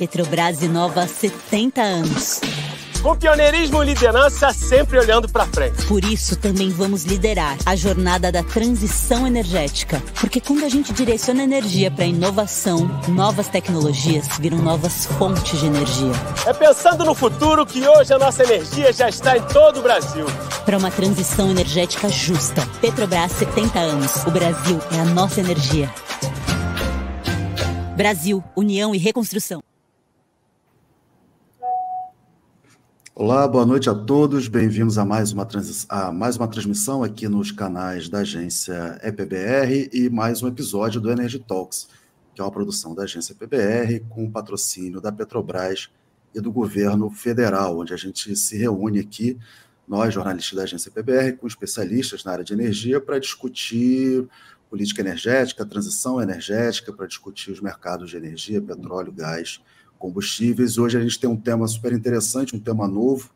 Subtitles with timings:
[0.00, 2.40] Petrobras inova há 70 anos.
[3.02, 5.84] Com pioneirismo e liderança sempre olhando para frente.
[5.84, 10.02] Por isso, também vamos liderar a jornada da transição energética.
[10.18, 16.12] Porque quando a gente direciona energia para inovação, novas tecnologias viram novas fontes de energia.
[16.46, 20.24] É pensando no futuro que hoje a nossa energia já está em todo o Brasil.
[20.64, 22.66] Para uma transição energética justa.
[22.80, 24.16] Petrobras 70 anos.
[24.26, 25.92] O Brasil é a nossa energia.
[27.94, 29.60] Brasil, União e Reconstrução.
[33.22, 34.48] Olá, boa noite a todos.
[34.48, 35.46] Bem-vindos a mais uma,
[35.90, 41.10] a mais uma transmissão aqui nos canais da agência EPBR e mais um episódio do
[41.10, 41.86] Energy Talks,
[42.34, 45.90] que é uma produção da agência EPBR com patrocínio da Petrobras
[46.34, 49.38] e do governo federal, onde a gente se reúne aqui,
[49.86, 54.26] nós, jornalistas da agência EPBR, com especialistas na área de energia, para discutir
[54.70, 59.60] política energética, transição energética, para discutir os mercados de energia, petróleo, gás
[60.00, 60.78] combustíveis.
[60.78, 63.30] Hoje a gente tem um tema super interessante, um tema novo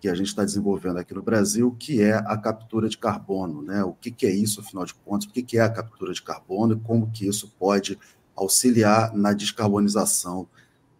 [0.00, 3.62] que a gente está desenvolvendo aqui no Brasil, que é a captura de carbono.
[3.62, 3.82] Né?
[3.82, 5.26] O que, que é isso, afinal de contas?
[5.26, 7.98] O que, que é a captura de carbono e como que isso pode
[8.36, 10.46] auxiliar na descarbonização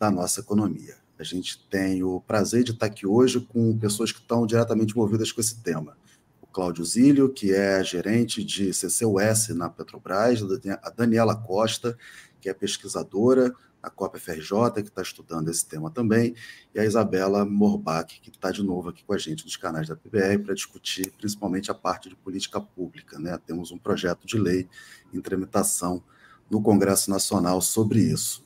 [0.01, 0.97] da nossa economia?
[1.19, 5.31] A gente tem o prazer de estar aqui hoje com pessoas que estão diretamente envolvidas
[5.31, 5.99] com esse tema.
[6.41, 10.41] O Cláudio Zílio, que é gerente de CCUS na Petrobras,
[10.83, 11.97] a Daniela Costa,
[12.41, 16.35] que é pesquisadora a Copa FRJ, que está estudando esse tema também,
[16.75, 19.95] e a Isabela Morbach, que está de novo aqui com a gente nos canais da
[19.95, 23.19] PBR para discutir principalmente a parte de política pública.
[23.19, 23.39] Né?
[23.47, 24.67] Temos um projeto de lei
[25.13, 26.03] em tramitação
[26.51, 28.45] no Congresso Nacional sobre isso.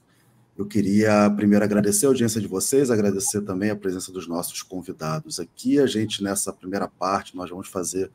[0.56, 5.38] Eu queria primeiro agradecer a audiência de vocês, agradecer também a presença dos nossos convidados
[5.38, 5.78] aqui.
[5.78, 8.10] A gente, nessa primeira parte, nós vamos fazer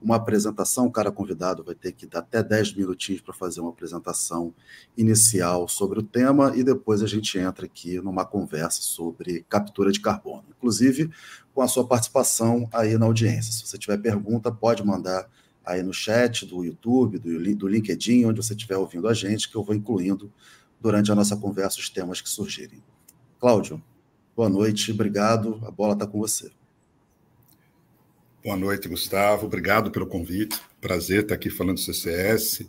[0.00, 4.54] uma apresentação, cada convidado vai ter que dar até 10 minutinhos para fazer uma apresentação
[4.96, 10.00] inicial sobre o tema e depois a gente entra aqui numa conversa sobre captura de
[10.00, 11.10] carbono, inclusive
[11.54, 13.52] com a sua participação aí na audiência.
[13.52, 15.28] Se você tiver pergunta, pode mandar
[15.64, 19.56] aí no chat do YouTube, do, do LinkedIn, onde você estiver ouvindo a gente, que
[19.56, 20.32] eu vou incluindo
[20.80, 22.82] durante a nossa conversa os temas que surgirem.
[23.40, 23.82] Cláudio,
[24.36, 26.50] boa noite, obrigado, a bola está com você.
[28.46, 29.46] Boa noite, Gustavo.
[29.46, 30.56] Obrigado pelo convite.
[30.80, 32.64] Prazer estar aqui falando do CCS.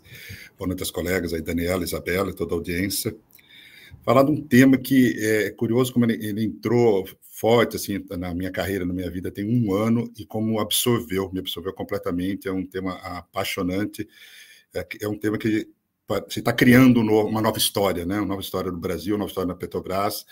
[0.58, 3.16] Boa noite aos colegas aí, Daniela, Isabela e toda a audiência.
[4.02, 8.50] Falar de um tema que é curioso como ele, ele, entrou forte assim na minha
[8.50, 12.48] carreira, na minha vida, tem um ano e como absorveu, me absorveu completamente.
[12.48, 14.10] É um tema apaixonante.
[14.74, 15.70] É, é um tema que
[16.28, 18.18] você está criando uma nova história, né?
[18.18, 20.26] Uma nova história do Brasil, uma nova história da Petrobras,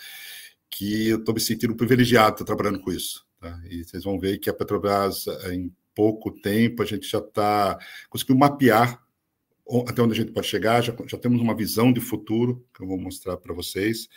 [0.68, 3.25] que eu estou me sentindo privilegiado trabalhando com isso.
[3.46, 3.60] Tá?
[3.70, 7.78] E vocês vão ver que a Petrobras, eh, em pouco tempo, a gente já está
[8.10, 9.00] conseguiu mapear
[9.88, 12.86] até onde a gente pode chegar, já, já temos uma visão de futuro que eu
[12.86, 14.08] vou mostrar para vocês.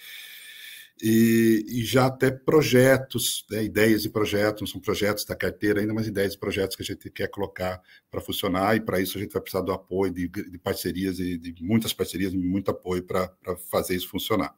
[1.01, 5.94] E, e, já até projetos, né, ideias e projetos, não são projetos da carteira ainda,
[5.94, 9.22] mas ideias e projetos que a gente quer colocar para funcionar, e para isso a
[9.22, 13.31] gente vai precisar do apoio de, de parcerias, e de muitas parcerias, muito apoio para
[13.72, 14.53] fazer isso funcionar.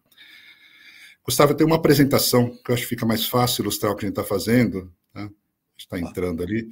[1.23, 4.07] Gustavo, tem uma apresentação que eu acho que fica mais fácil ilustrar o que a
[4.07, 4.91] gente está fazendo.
[5.13, 5.29] Né?
[5.77, 6.69] Está entrando ali.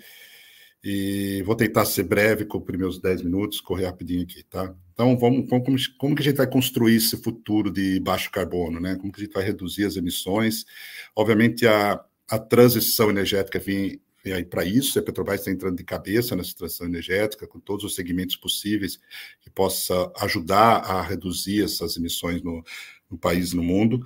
[0.84, 4.74] E vou tentar ser breve, cumprir meus 10 minutos, correr rapidinho aqui, tá?
[4.94, 8.96] Então, vamos, como, como que a gente vai construir esse futuro de baixo carbono, né?
[8.96, 10.66] Como que a gente vai reduzir as emissões?
[11.14, 15.84] Obviamente, a, a transição energética vem, vem aí para isso, a Petrobras está entrando de
[15.84, 19.00] cabeça nessa transição energética, com todos os segmentos possíveis
[19.42, 22.64] que possa ajudar a reduzir essas emissões no,
[23.12, 24.06] no país no mundo.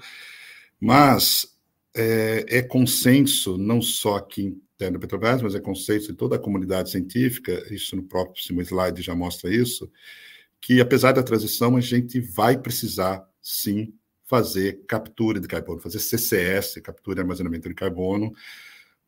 [0.84, 1.48] Mas
[1.96, 6.90] é, é, consenso, não só aqui interno Petrobras, mas é consenso de toda a comunidade
[6.92, 9.90] científica, isso no próximo slide já mostra isso,
[10.60, 13.94] que apesar da transição, a gente vai precisar, sim,
[14.26, 18.34] fazer captura de carbono, fazer CCS, captura e armazenamento de carbono,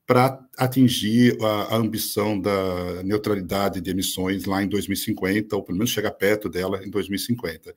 [0.07, 5.91] para atingir a, a, ambição da neutralidade de emissões lá em 2050, ou pelo menos
[5.91, 7.71] chegar perto dela em 2050.
[7.71, 7.73] Uh,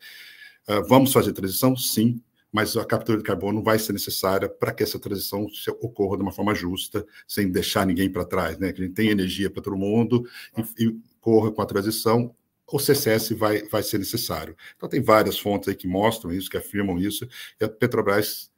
[0.69, 1.77] ah, vamos fazer transição?
[1.77, 2.23] Sim,
[2.53, 5.47] mas a captura de carbono vai ser necessária para que essa transição
[5.81, 8.73] ocorra de uma forma justa, sem deixar ninguém para trás, né?
[8.73, 12.35] Que a gente tem energia para todo mundo e, e corra com a transição,
[12.71, 14.57] o CCS vai, vai ser necessário.
[14.77, 17.27] Então, tem várias fontes aí que mostram isso, que afirmam isso,
[17.61, 18.51] e a Petrobras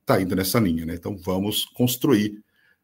[0.00, 0.94] está indo nessa linha, né?
[0.94, 2.42] Então, vamos construir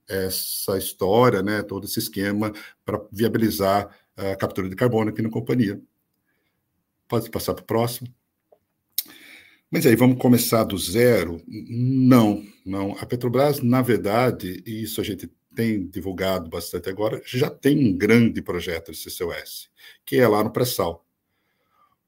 [0.08, 2.52] essa história, né, todo esse esquema
[2.84, 5.80] para viabilizar a captura de carbono aqui na companhia.
[7.06, 8.08] Pode passar para o próximo.
[9.70, 11.42] Mas aí, vamos começar do zero?
[11.46, 12.92] Não, não.
[12.98, 17.94] A Petrobras, na verdade, e isso a gente tem divulgado bastante agora, já tem um
[17.94, 19.68] grande projeto de CCUS,
[20.06, 21.04] que é lá no pré-sal.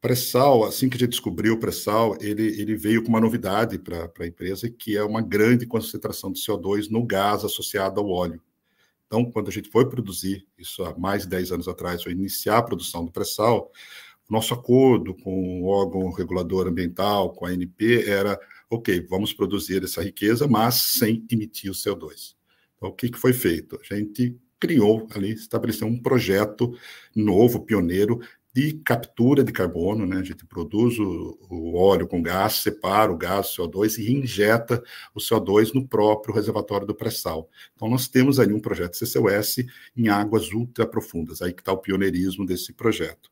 [0.01, 4.11] Pré-sal, assim que a gente descobriu o pré-sal, ele, ele veio com uma novidade para
[4.21, 8.41] a empresa, que é uma grande concentração de CO2 no gás associado ao óleo.
[9.07, 12.59] Então, quando a gente foi produzir, isso há mais de 10 anos atrás, foi iniciar
[12.59, 13.71] a produção do pré-sal,
[14.31, 18.39] nosso acordo com o órgão regulador ambiental, com a ANP, era,
[18.71, 22.37] ok, vamos produzir essa riqueza, mas sem emitir o CO2.
[22.77, 23.79] Então, o que, que foi feito?
[23.83, 26.77] A gente criou ali, estabeleceu um projeto
[27.15, 28.21] novo, pioneiro,
[28.53, 30.19] de captura de carbono, né?
[30.19, 34.83] A gente produz o, o, óleo com gás, separa o gás, o CO2 e injeta
[35.15, 37.49] o CO2 no próprio reservatório do pré-sal.
[37.75, 39.57] Então, nós temos aí um projeto CCUS
[39.97, 43.31] em águas ultra profundas, aí que está o pioneirismo desse projeto.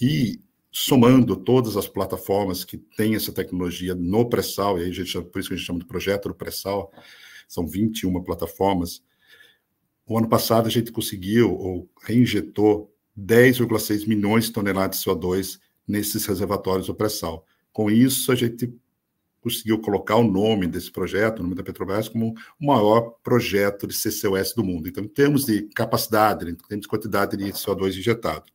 [0.00, 5.38] E somando todas as plataformas que têm essa tecnologia no pré-sal, e aí gente, por
[5.38, 6.92] isso que a gente chama de projeto do pré-sal,
[7.48, 9.02] são 21 plataformas.
[10.06, 16.26] O ano passado a gente conseguiu, ou reinjetou, 10,6 milhões de toneladas de CO2 nesses
[16.26, 17.46] reservatórios do pré-sal.
[17.72, 18.74] Com isso, a gente
[19.40, 23.94] conseguiu colocar o nome desse projeto, o nome da Petrobras, como o maior projeto de
[23.94, 24.88] CCUS do mundo.
[24.88, 28.53] Então, em termos de capacidade, em termos de quantidade de CO2 injetado.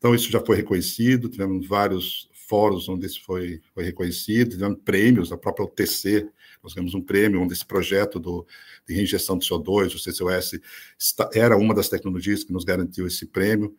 [0.00, 5.30] Então, isso já foi reconhecido, tivemos vários fóruns onde isso foi, foi reconhecido, tivemos prêmios,
[5.30, 6.26] a própria UTC,
[6.62, 8.46] nós ganhamos um prêmio onde esse projeto do,
[8.88, 10.58] de reinjeção de CO2, o CCUS,
[10.98, 13.76] está, era uma das tecnologias que nos garantiu esse prêmio.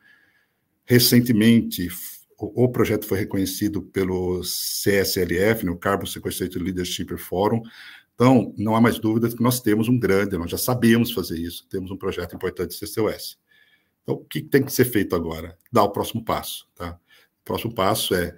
[0.85, 1.89] Recentemente,
[2.37, 7.63] o, o projeto foi reconhecido pelo CSLF, né, Carbon Sequestration Leadership Forum,
[8.13, 11.65] então, não há mais dúvida que nós temos um grande, nós já sabemos fazer isso,
[11.67, 13.39] temos um projeto importante de CCUS.
[14.11, 15.57] Então, o que tem que ser feito agora?
[15.71, 16.67] Dar o próximo passo.
[16.75, 16.99] Tá?
[17.41, 18.35] O próximo passo é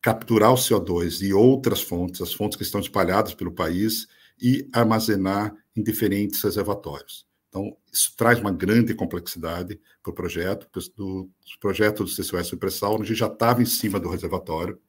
[0.00, 4.08] capturar o CO2 e outras fontes, as fontes que estão espalhadas pelo país,
[4.40, 7.26] e armazenar em diferentes reservatórios.
[7.48, 10.66] Então, isso traz uma grande complexidade para o projeto,
[10.96, 11.30] do, do
[11.60, 14.80] projeto do CCUS e pré-sal, onde já estava em cima do reservatório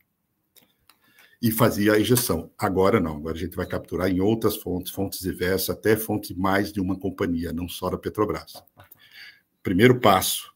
[1.41, 2.49] e fazia a injeção.
[2.57, 6.71] Agora não, agora a gente vai capturar em outras fontes, fontes diversas, até fontes mais
[6.71, 8.53] de uma companhia, não só da Petrobras.
[9.63, 10.53] Primeiro passo,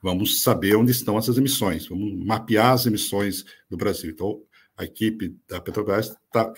[0.00, 4.12] vamos saber onde estão essas emissões, vamos mapear as emissões do Brasil.
[4.12, 4.42] Então,
[4.74, 6.54] a equipe da Petrobras está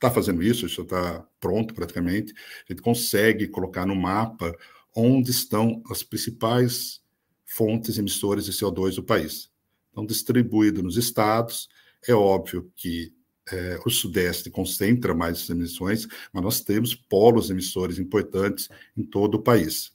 [0.00, 2.34] tá fazendo isso, isso está pronto praticamente.
[2.68, 4.52] A gente consegue colocar no mapa
[4.92, 7.00] onde estão as principais
[7.44, 9.48] fontes emissoras de CO2 do país.
[9.92, 11.68] Então, distribuído nos estados,
[12.08, 13.14] é óbvio que
[13.52, 19.42] é, o Sudeste concentra mais emissões, mas nós temos polos emissores importantes em todo o
[19.42, 19.94] país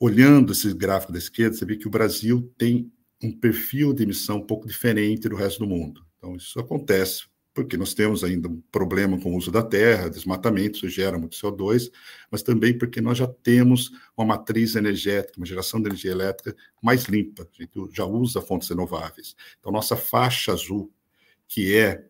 [0.00, 2.90] olhando esse gráfico da esquerda, você vê que o Brasil tem
[3.22, 6.04] um perfil de emissão um pouco diferente do resto do mundo.
[6.16, 7.26] Então, isso acontece
[7.58, 11.36] porque nós temos ainda um problema com o uso da terra, desmatamento, isso gera muito
[11.36, 11.90] CO2,
[12.30, 17.06] mas também porque nós já temos uma matriz energética, uma geração de energia elétrica mais
[17.06, 19.34] limpa, a gente já usa fontes renováveis.
[19.58, 20.92] Então, nossa faixa azul,
[21.48, 22.07] que é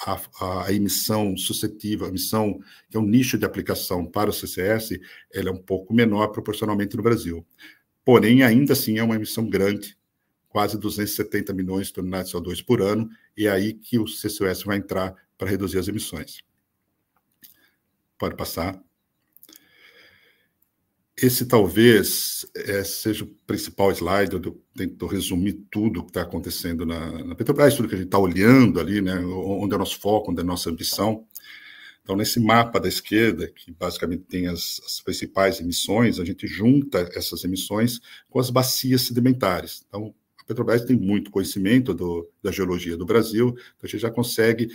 [0.00, 2.58] a, a, emissão suscetível, a emissão
[2.90, 4.98] que é um nicho de aplicação para o CCS,
[5.32, 7.46] ela é um pouco menor proporcionalmente no Brasil.
[8.04, 9.96] Porém, ainda assim é uma emissão grande,
[10.48, 14.62] quase 270 milhões de toneladas de CO2 por ano, e é aí que o CCS
[14.64, 16.42] vai entrar para reduzir as emissões.
[18.18, 18.80] Pode passar.
[21.16, 26.84] Esse talvez é, seja o principal slide, eu tento resumir tudo o que está acontecendo
[26.84, 30.00] na, na, Petrobras, tudo que a gente está olhando ali, né, onde é o nosso
[30.00, 31.24] foco, onde é a nossa ambição.
[32.02, 37.08] Então, nesse mapa da esquerda, que basicamente tem as, as principais emissões, a gente junta
[37.14, 39.84] essas emissões com as bacias sedimentares.
[39.88, 44.10] Então, a Petrobras tem muito conhecimento do, da geologia do Brasil, então a gente já
[44.10, 44.68] consegue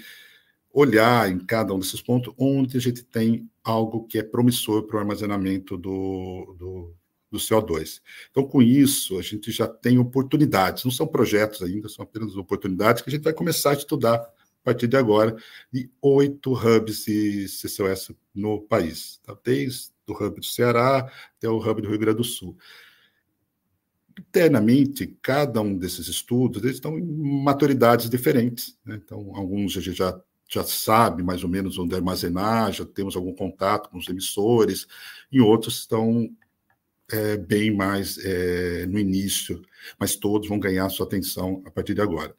[0.71, 4.97] olhar em cada um desses pontos onde a gente tem algo que é promissor para
[4.97, 6.95] o armazenamento do, do,
[7.31, 8.01] do, CO2.
[8.29, 13.01] Então, com isso, a gente já tem oportunidades, não são projetos ainda, são apenas oportunidades
[13.01, 14.31] que a gente vai começar a estudar a
[14.63, 15.35] partir de agora,
[15.71, 19.37] de oito hubs de CCUS no país, tá?
[19.43, 22.57] desde o hub do Ceará até o hub do Rio Grande do Sul.
[24.17, 27.05] Internamente, cada um desses estudos eles estão em
[27.43, 28.77] maturidades diferentes.
[28.83, 28.99] Né?
[29.03, 33.33] Então, alguns a gente já já sabe mais ou menos onde armazenar, já temos algum
[33.33, 34.87] contato com os emissores,
[35.31, 36.27] e outros estão
[37.11, 39.61] é, bem mais é, no início,
[39.99, 42.35] mas todos vão ganhar sua atenção a partir de agora.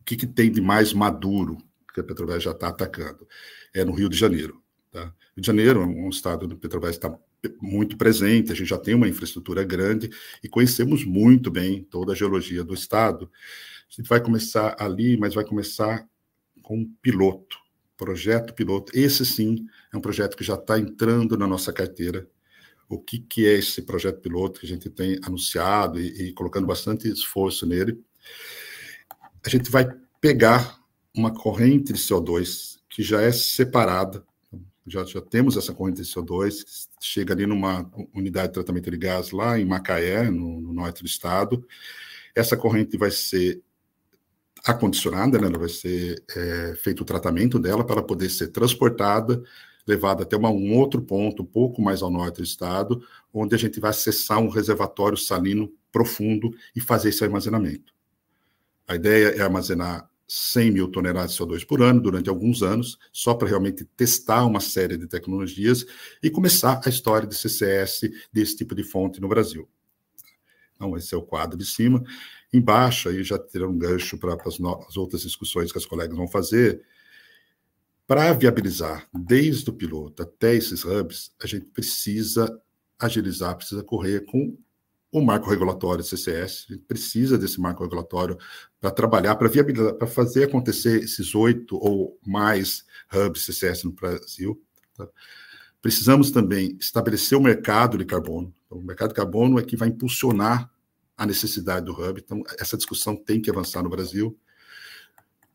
[0.00, 1.58] O que, que tem de mais maduro
[1.94, 3.26] que a Petrobras já está atacando?
[3.72, 4.60] É no Rio de Janeiro.
[4.90, 5.04] Tá?
[5.04, 7.16] Rio de Janeiro é um estado onde a Petrobras está
[7.60, 10.10] muito presente, a gente já tem uma infraestrutura grande
[10.42, 13.30] e conhecemos muito bem toda a geologia do estado.
[13.88, 16.06] A gente vai começar ali, mas vai começar
[16.64, 17.58] com um piloto,
[17.96, 18.90] projeto piloto.
[18.98, 22.26] Esse sim é um projeto que já está entrando na nossa carteira.
[22.88, 26.66] o que, que é esse projeto piloto que a gente tem anunciado e, e colocando
[26.66, 28.02] bastante esforço nele.
[29.44, 29.86] A gente vai
[30.20, 30.78] pegar
[31.14, 34.24] uma corrente de CO2 que já é separada,
[34.86, 36.62] já, já temos essa corrente de CO2
[37.00, 41.02] que chega ali numa unidade de tratamento de gás lá em Macaé, no, no norte
[41.02, 41.66] do estado.
[42.34, 43.62] Essa corrente vai ser
[44.64, 45.48] acondicionada, né?
[45.58, 49.42] vai ser é, feito o tratamento dela para poder ser transportada
[49.86, 53.02] levada até uma, um outro ponto, um pouco mais ao norte do estado,
[53.32, 57.92] onde a gente vai acessar um reservatório salino profundo e fazer esse armazenamento.
[58.86, 63.34] A ideia é armazenar 100 mil toneladas de CO2 por ano durante alguns anos, só
[63.34, 65.84] para realmente testar uma série de tecnologias
[66.22, 69.68] e começar a história de CCS desse tipo de fonte no Brasil.
[70.84, 72.02] Então, esse é o quadro de cima.
[72.52, 76.28] Embaixo, aí já terá um gancho para as, as outras discussões que as colegas vão
[76.28, 76.82] fazer,
[78.06, 82.60] para viabilizar, desde o piloto até esses hubs, a gente precisa
[82.98, 84.56] agilizar, precisa correr com
[85.10, 88.36] o marco regulatório CCS, a gente precisa desse marco regulatório
[88.78, 94.62] para trabalhar, para viabilizar, para fazer acontecer esses oito ou mais hubs CCS no Brasil.
[94.94, 95.08] Tá?
[95.80, 98.54] Precisamos também estabelecer o mercado de carbono.
[98.66, 100.70] Então, o mercado de carbono é que vai impulsionar
[101.16, 102.20] a necessidade do hub.
[102.24, 104.38] Então, essa discussão tem que avançar no Brasil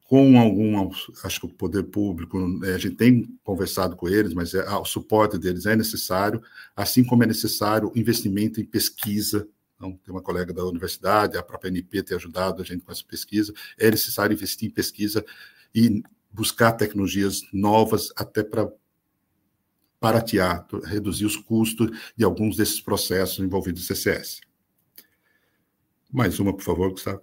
[0.10, 0.92] com algum,
[1.24, 4.80] acho que o poder público, né, a gente tem conversado com eles, mas é, ah,
[4.80, 6.42] o suporte deles é necessário,
[6.76, 9.48] assim como é necessário investimento em pesquisa.
[9.76, 13.04] Então, tem uma colega da universidade, a própria NP tem ajudado a gente com essa
[13.04, 13.54] pesquisa.
[13.78, 15.24] É necessário investir em pesquisa
[15.76, 16.02] e
[16.32, 18.68] buscar tecnologias novas até para
[20.02, 24.42] baratear, reduzir os custos de alguns desses processos envolvidos em CCS.
[26.12, 27.22] Mais uma, por favor, Gustavo.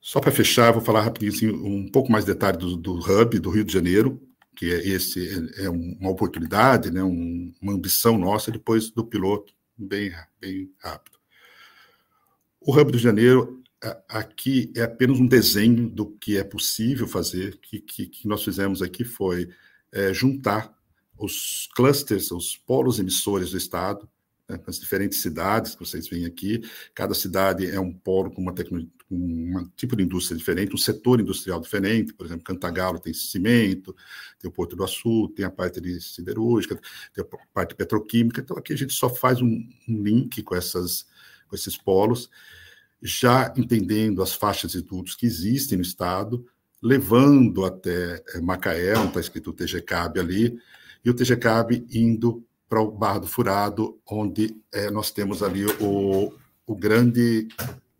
[0.00, 3.38] Só para fechar, vou falar rapidinho assim, um pouco mais de detalhe do, do Hub
[3.38, 4.20] do Rio de Janeiro,
[4.56, 9.52] que é esse é, é uma oportunidade, né, um, uma ambição nossa, depois do piloto,
[9.76, 11.18] bem, bem rápido.
[12.60, 13.62] O Hub do Janeiro,
[14.08, 18.82] aqui é apenas um desenho do que é possível fazer, que, que, que nós fizemos
[18.82, 19.48] aqui foi
[19.92, 20.74] é, juntar
[21.16, 24.08] os clusters, os polos emissores do Estado,
[24.48, 26.62] né, as diferentes cidades que vocês veem aqui.
[26.94, 31.20] Cada cidade é um polo com uma tecnologia, um tipo de indústria diferente, um setor
[31.20, 32.12] industrial diferente.
[32.12, 33.94] Por exemplo, Cantagalo tem cimento,
[34.38, 36.78] tem o Porto do Açu, tem a parte de siderúrgica,
[37.12, 38.40] tem a parte petroquímica.
[38.40, 41.06] Então, aqui a gente só faz um, um link com, essas,
[41.46, 42.30] com esses polos,
[43.00, 46.46] já entendendo as faixas de dutos que existem no estado,
[46.82, 50.58] levando até eh, Macaé, onde está escrito o TGCAB ali,
[51.04, 56.32] e o TGCAB indo para o Barra do Furado, onde é, nós temos ali o,
[56.66, 57.48] o grande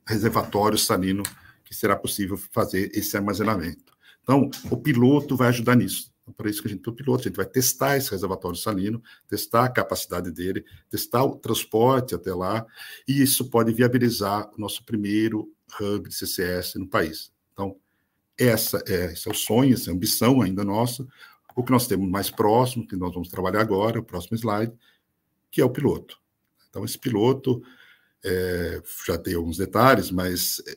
[0.06, 1.22] reservatório salino
[1.64, 3.92] que será possível fazer esse armazenamento.
[4.22, 6.12] Então, o piloto vai ajudar nisso.
[6.22, 8.56] Então, por isso que a gente tem o piloto, a gente vai testar esse reservatório
[8.56, 12.66] salino, testar a capacidade dele, testar o transporte até lá,
[13.06, 17.32] e isso pode viabilizar o nosso primeiro hub de CCS no país.
[17.52, 17.76] Então,
[18.38, 21.06] essa é, esse é o sonho, essa é a ambição ainda nossa.
[21.59, 24.73] O que nós temos mais próximo, que nós vamos trabalhar agora, o próximo slide,
[25.50, 26.17] que é o piloto.
[26.71, 27.61] Então, esse piloto,
[28.25, 30.77] é, já tem alguns detalhes, mas é,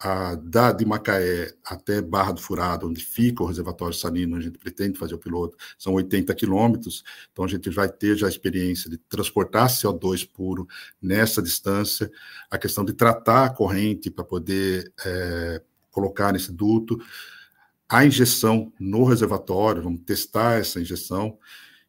[0.00, 4.58] a, da de Macaé até Barra do Furado, onde fica o reservatório salino, a gente
[4.58, 8.90] pretende fazer o piloto, são 80 quilômetros, então a gente vai ter já a experiência
[8.90, 10.66] de transportar CO2 puro
[11.00, 12.10] nessa distância,
[12.50, 16.98] a questão de tratar a corrente para poder é, colocar nesse duto,
[17.88, 21.38] a injeção no reservatório, vamos testar essa injeção,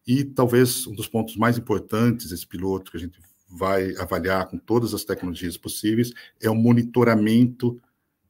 [0.05, 4.57] e talvez um dos pontos mais importantes desse piloto que a gente vai avaliar com
[4.57, 6.11] todas as tecnologias possíveis
[6.41, 7.81] é o monitoramento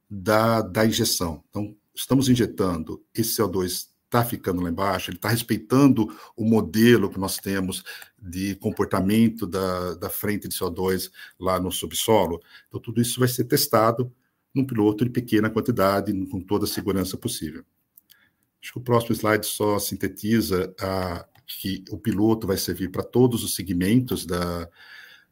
[0.10, 1.44] da, da injeção.
[1.50, 6.08] Então, estamos injetando, esse CO2 está ficando lá embaixo, ele está respeitando
[6.38, 7.84] o modelo que nós temos
[8.18, 12.40] de comportamento da, da frente de CO2 lá no subsolo.
[12.68, 14.14] Então, tudo isso vai ser testado
[14.56, 17.64] num piloto de pequena quantidade, com toda a segurança possível.
[18.62, 23.44] Acho que o próximo slide só sintetiza a, que o piloto vai servir para todos
[23.44, 24.68] os segmentos da,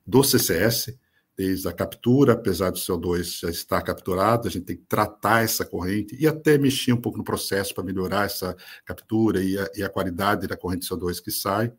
[0.06, 0.96] do CCS,
[1.36, 5.66] desde a captura, apesar do CO2 já estar capturado, a gente tem que tratar essa
[5.66, 9.84] corrente e até mexer um pouco no processo para melhorar essa captura e a, e
[9.84, 11.74] a qualidade da corrente CO2 que sai.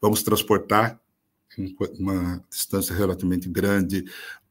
[0.00, 0.98] Vamos transportar
[1.98, 4.04] uma distância relativamente grande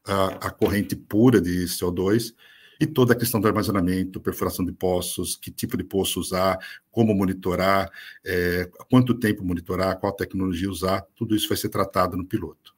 [0.06, 2.34] a, a corrente pura de CO2
[2.80, 6.58] e toda a questão do armazenamento, perfuração de poços, que tipo de poço usar,
[6.90, 7.90] como monitorar,
[8.24, 12.74] é, quanto tempo monitorar, qual tecnologia usar, tudo isso vai ser tratado no piloto.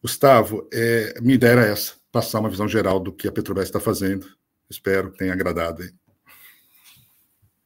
[0.00, 3.78] Gustavo, é, minha ideia era essa, passar uma visão geral do que a Petrobras está
[3.78, 4.26] fazendo.
[4.68, 5.82] Espero que tenha agradado.
[5.82, 6.01] Aí.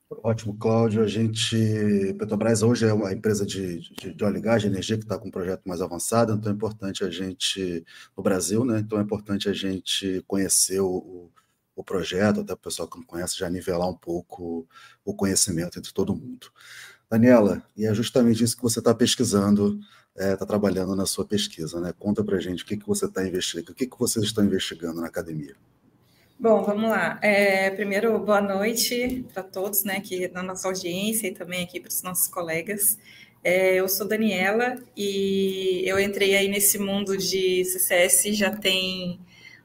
[0.08, 1.02] Ótimo, Cláudio.
[1.02, 1.56] A gente,
[2.18, 5.18] Petrobras hoje é uma empresa de, de, de óleo e gás, de energia, que está
[5.18, 7.84] com um projeto mais avançado, então é importante a gente,
[8.16, 8.78] no Brasil, né?
[8.78, 11.28] Então é importante a gente conhecer o,
[11.75, 14.66] o projeto, até o pessoal que não conhece, já nivelar um pouco
[15.04, 16.52] o conhecimento entre todo mundo.
[17.10, 19.80] Daniela, e é justamente isso que você está pesquisando,
[20.14, 21.92] está é, tá trabalhando na sua pesquisa, né?
[21.98, 25.00] Conta para gente o que, que você está investigando, o que, que vocês estão investigando
[25.00, 25.56] na academia.
[26.38, 27.19] Bom, vamos lá.
[27.23, 31.88] É, primeiro, boa noite para todos, né, aqui na nossa audiência e também aqui para
[31.88, 32.99] os nossos colegas.
[33.43, 39.19] É, eu sou Daniela e eu entrei aí nesse mundo de CCS já tem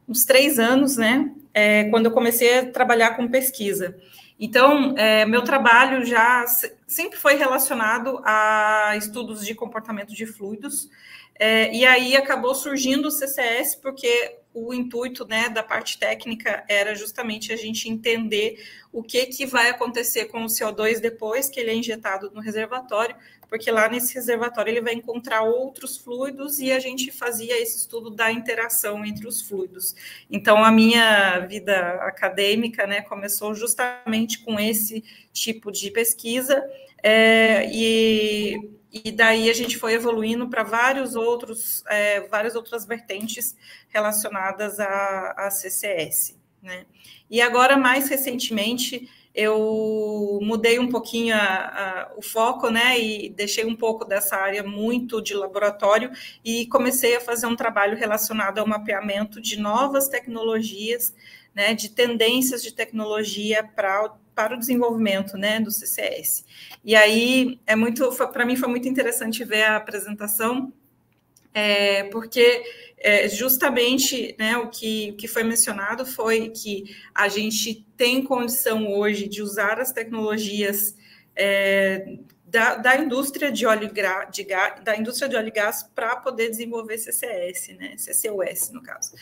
[0.07, 3.97] uns três anos, né, é, quando eu comecei a trabalhar com pesquisa.
[4.39, 6.45] Então, é, meu trabalho já
[6.87, 10.89] sempre foi relacionado a estudos de comportamento de fluidos,
[11.43, 16.93] é, e aí acabou surgindo o CCS porque o intuito né, da parte técnica era
[16.93, 21.71] justamente a gente entender o que, que vai acontecer com o CO2 depois que ele
[21.71, 23.15] é injetado no reservatório,
[23.49, 28.11] porque lá nesse reservatório ele vai encontrar outros fluidos e a gente fazia esse estudo
[28.11, 29.95] da interação entre os fluidos.
[30.29, 36.63] Então, a minha vida acadêmica né, começou justamente com esse tipo de pesquisa,
[37.01, 43.55] é, e e daí a gente foi evoluindo para vários outros, é, várias outras vertentes
[43.89, 46.37] relacionadas à, à CCS.
[46.61, 46.85] Né?
[47.29, 53.65] E agora, mais recentemente, eu mudei um pouquinho a, a, o foco, né, e deixei
[53.65, 56.11] um pouco dessa área muito de laboratório
[56.43, 61.15] e comecei a fazer um trabalho relacionado ao mapeamento de novas tecnologias,
[61.55, 66.43] né, de tendências de tecnologia para para o desenvolvimento né, do CCS.
[66.83, 70.73] E aí é muito, para mim foi muito interessante ver a apresentação,
[71.53, 72.63] é, porque
[72.97, 78.91] é, justamente né, o, que, o que foi mencionado foi que a gente tem condição
[78.91, 80.95] hoje de usar as tecnologias
[81.35, 82.17] é,
[82.47, 83.91] da, da, indústria de óleo
[84.31, 88.81] de gás, da indústria de óleo e gás para poder desenvolver CCS, né, CCUS no
[88.81, 89.13] caso.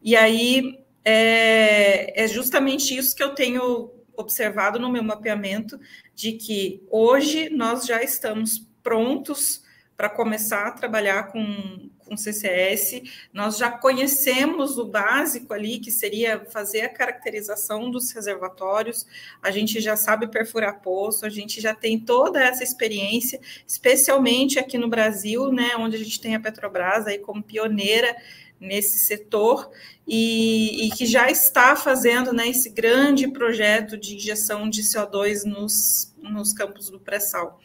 [0.00, 5.80] E aí é, é justamente isso que eu tenho observado no meu mapeamento
[6.14, 9.62] de que hoje nós já estamos prontos
[9.96, 13.02] para começar a trabalhar com, com CCS,
[13.32, 19.04] nós já conhecemos o básico ali, que seria fazer a caracterização dos reservatórios,
[19.42, 24.78] a gente já sabe perfurar poço, a gente já tem toda essa experiência, especialmente aqui
[24.78, 28.16] no Brasil, né, onde a gente tem a Petrobras aí como pioneira
[28.60, 29.70] nesse setor
[30.06, 36.14] e, e, que já está fazendo né, esse grande projeto de injeção de CO2 nos,
[36.22, 37.60] nos campos do pré-sal.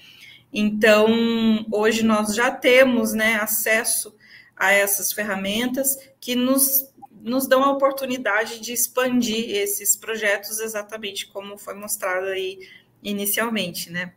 [0.52, 4.16] Então, hoje nós já temos né, acesso
[4.56, 11.58] a essas ferramentas que nos, nos dão a oportunidade de expandir esses projetos exatamente como
[11.58, 12.60] foi mostrado aí
[13.02, 14.14] inicialmente, né?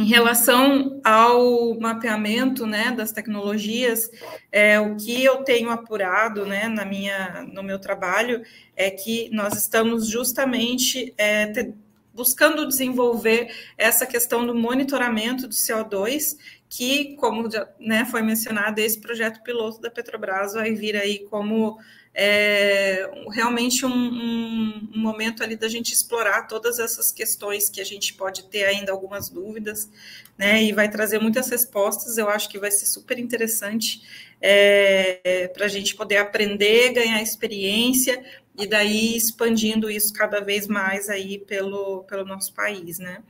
[0.00, 4.10] Em relação ao mapeamento né, das tecnologias,
[4.50, 8.42] é, o que eu tenho apurado né, na minha, no meu trabalho
[8.74, 11.74] é que nós estamos justamente é, te,
[12.14, 18.98] buscando desenvolver essa questão do monitoramento do CO2, que, como já, né, foi mencionado, esse
[18.98, 21.78] projeto piloto da Petrobras vai vir aí como
[22.12, 27.84] é realmente um, um, um, momento ali da gente explorar todas essas questões que a
[27.84, 29.88] gente pode ter ainda algumas dúvidas,
[30.36, 30.62] né?
[30.62, 32.18] E vai trazer muitas respostas.
[32.18, 34.02] Eu acho que vai ser super interessante
[34.40, 38.24] é, para a gente poder aprender, ganhar experiência
[38.58, 43.22] e daí expandindo isso cada vez mais aí pelo, pelo nosso país, né?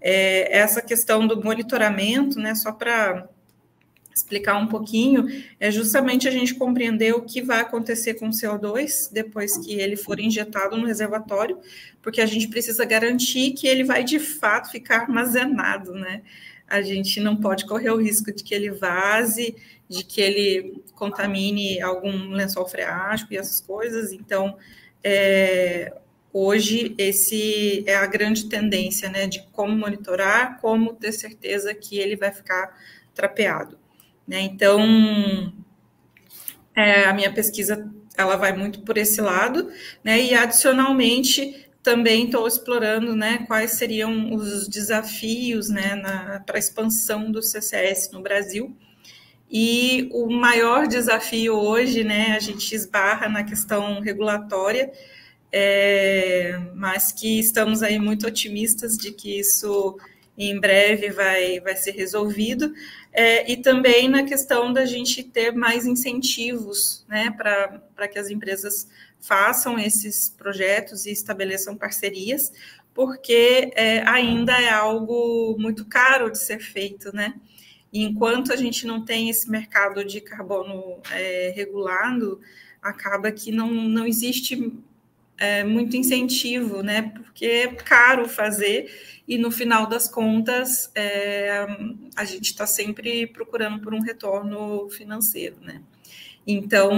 [0.00, 2.54] É, essa questão do monitoramento, né?
[2.54, 3.28] Só para
[4.20, 5.26] explicar um pouquinho,
[5.58, 9.96] é justamente a gente compreender o que vai acontecer com o CO2 depois que ele
[9.96, 11.58] for injetado no reservatório,
[12.02, 16.22] porque a gente precisa garantir que ele vai de fato ficar armazenado, né?
[16.68, 19.56] A gente não pode correr o risco de que ele vaze,
[19.88, 24.12] de que ele contamine algum lençol freático e essas coisas.
[24.12, 24.56] Então,
[25.02, 25.92] é,
[26.32, 32.14] hoje esse é a grande tendência, né, de como monitorar, como ter certeza que ele
[32.14, 32.78] vai ficar
[33.14, 33.79] trapeado.
[34.30, 34.42] Né?
[34.42, 35.52] Então,
[36.76, 39.68] é, a minha pesquisa ela vai muito por esse lado,
[40.04, 40.22] né?
[40.22, 45.96] E adicionalmente também estou explorando, né, quais seriam os desafios, né,
[46.44, 48.76] para a expansão do CCS no Brasil.
[49.50, 54.92] E o maior desafio hoje, né, a gente esbarra na questão regulatória,
[55.50, 59.98] é, mas que estamos aí muito otimistas de que isso
[60.36, 62.72] em breve vai, vai ser resolvido,
[63.12, 68.88] é, e também na questão da gente ter mais incentivos né, para que as empresas
[69.18, 72.52] façam esses projetos e estabeleçam parcerias,
[72.94, 77.34] porque é, ainda é algo muito caro de ser feito, né?
[77.92, 82.40] E enquanto a gente não tem esse mercado de carbono é, regulado,
[82.80, 84.72] acaba que não, não existe
[85.36, 87.12] é, muito incentivo, né?
[87.14, 91.64] Porque é caro fazer e no final das contas é,
[92.16, 95.80] a gente está sempre procurando por um retorno financeiro, né?
[96.44, 96.90] Então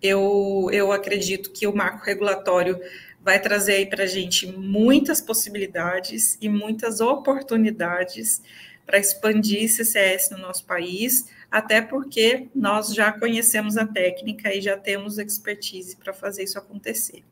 [0.00, 2.80] eu, eu acredito que o marco regulatório
[3.20, 8.40] vai trazer para a gente muitas possibilidades e muitas oportunidades
[8.86, 14.76] para expandir CCS no nosso país, até porque nós já conhecemos a técnica e já
[14.76, 17.24] temos expertise para fazer isso acontecer,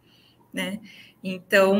[0.52, 0.80] né?
[1.22, 1.78] Então,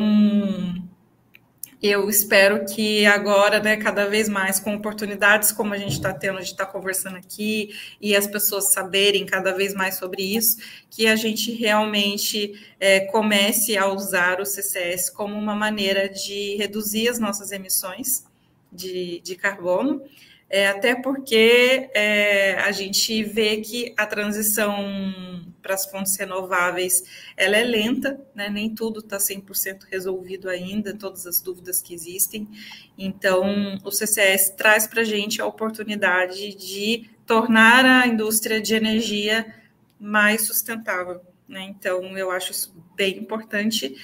[1.82, 6.38] eu espero que agora, né, cada vez mais, com oportunidades como a gente está tendo,
[6.38, 10.58] a gente está conversando aqui, e as pessoas saberem cada vez mais sobre isso,
[10.90, 17.08] que a gente realmente é, comece a usar o CCS como uma maneira de reduzir
[17.08, 18.24] as nossas emissões
[18.72, 20.02] de, de carbono,
[20.50, 27.04] é, até porque é, a gente vê que a transição para as fontes renováveis
[27.36, 28.48] ela é lenta, né?
[28.48, 32.48] nem tudo está 100% resolvido ainda, todas as dúvidas que existem.
[32.96, 39.54] Então, o CCS traz para a gente a oportunidade de tornar a indústria de energia
[39.98, 41.20] mais sustentável.
[41.48, 41.62] Né?
[41.62, 43.96] Então, eu acho isso bem importante.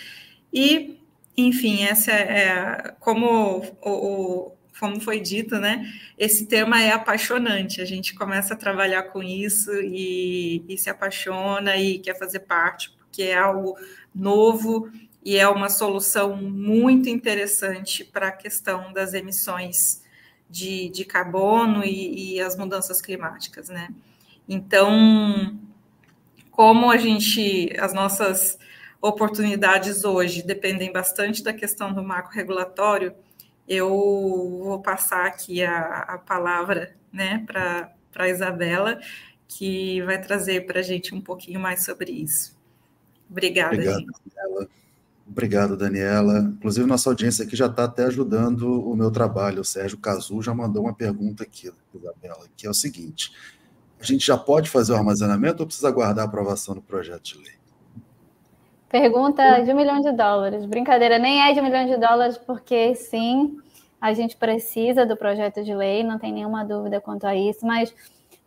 [0.53, 1.01] E,
[1.37, 5.93] enfim, essa é como o, o como foi dito, né?
[6.19, 7.81] Esse tema é apaixonante.
[7.81, 12.91] A gente começa a trabalhar com isso e, e se apaixona e quer fazer parte,
[12.99, 13.77] porque é algo
[14.15, 14.91] novo
[15.25, 20.03] e é uma solução muito interessante para a questão das emissões
[20.51, 23.89] de, de carbono e, e, as mudanças climáticas, né?
[24.47, 25.59] Então,
[26.51, 28.59] como a gente, as nossas
[29.01, 33.15] oportunidades hoje dependem bastante da questão do marco regulatório,
[33.69, 33.89] eu
[34.63, 39.01] vou passar aqui a, a palavra né, para a Isabela,
[39.49, 42.57] que vai trazer para a gente um pouquinho mais sobre isso.
[43.31, 44.13] Obrigada, Obrigado, gente.
[44.35, 44.69] Daniela.
[45.27, 46.39] Obrigado, Daniela.
[46.41, 49.63] Inclusive, nossa audiência aqui já está até ajudando o meu trabalho.
[49.63, 53.33] O Sérgio Cazu já mandou uma pergunta aqui, Isabela, que é o seguinte:
[53.99, 57.39] a gente já pode fazer o armazenamento ou precisa aguardar a aprovação do projeto de
[57.39, 57.64] lei?
[58.95, 60.65] Pergunta de um milhão de dólares.
[60.67, 63.57] Brincadeira, nem é de um milhão de dólares, porque sim,
[64.01, 67.67] a gente precisa do projeto de lei, não tem nenhuma dúvida quanto a isso.
[67.67, 67.93] Mas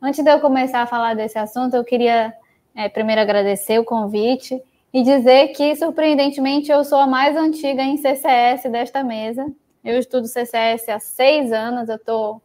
[0.02, 2.34] antes de eu começar a falar desse assunto, eu queria
[2.74, 4.58] é, primeiro agradecer o convite
[4.94, 9.46] e dizer que, surpreendentemente, eu sou a mais antiga em CCS desta mesa.
[9.84, 12.42] Eu estudo CCS há seis anos, eu estou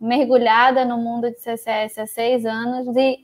[0.00, 3.22] mergulhada no mundo de CCS há seis anos e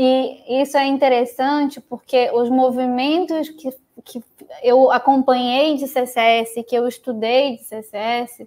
[0.00, 4.22] e isso é interessante porque os movimentos que, que
[4.62, 8.46] eu acompanhei de CCS, que eu estudei de CCS,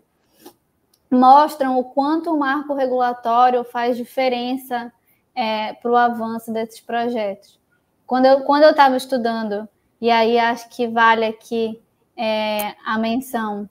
[1.09, 4.93] mostram o quanto o marco regulatório faz diferença
[5.35, 7.59] é, para o avanço desses projetos.
[8.07, 9.67] Quando eu quando eu estava estudando,
[9.99, 11.81] e aí acho que vale aqui
[12.15, 13.69] é, a menção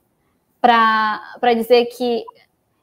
[0.61, 2.23] para dizer que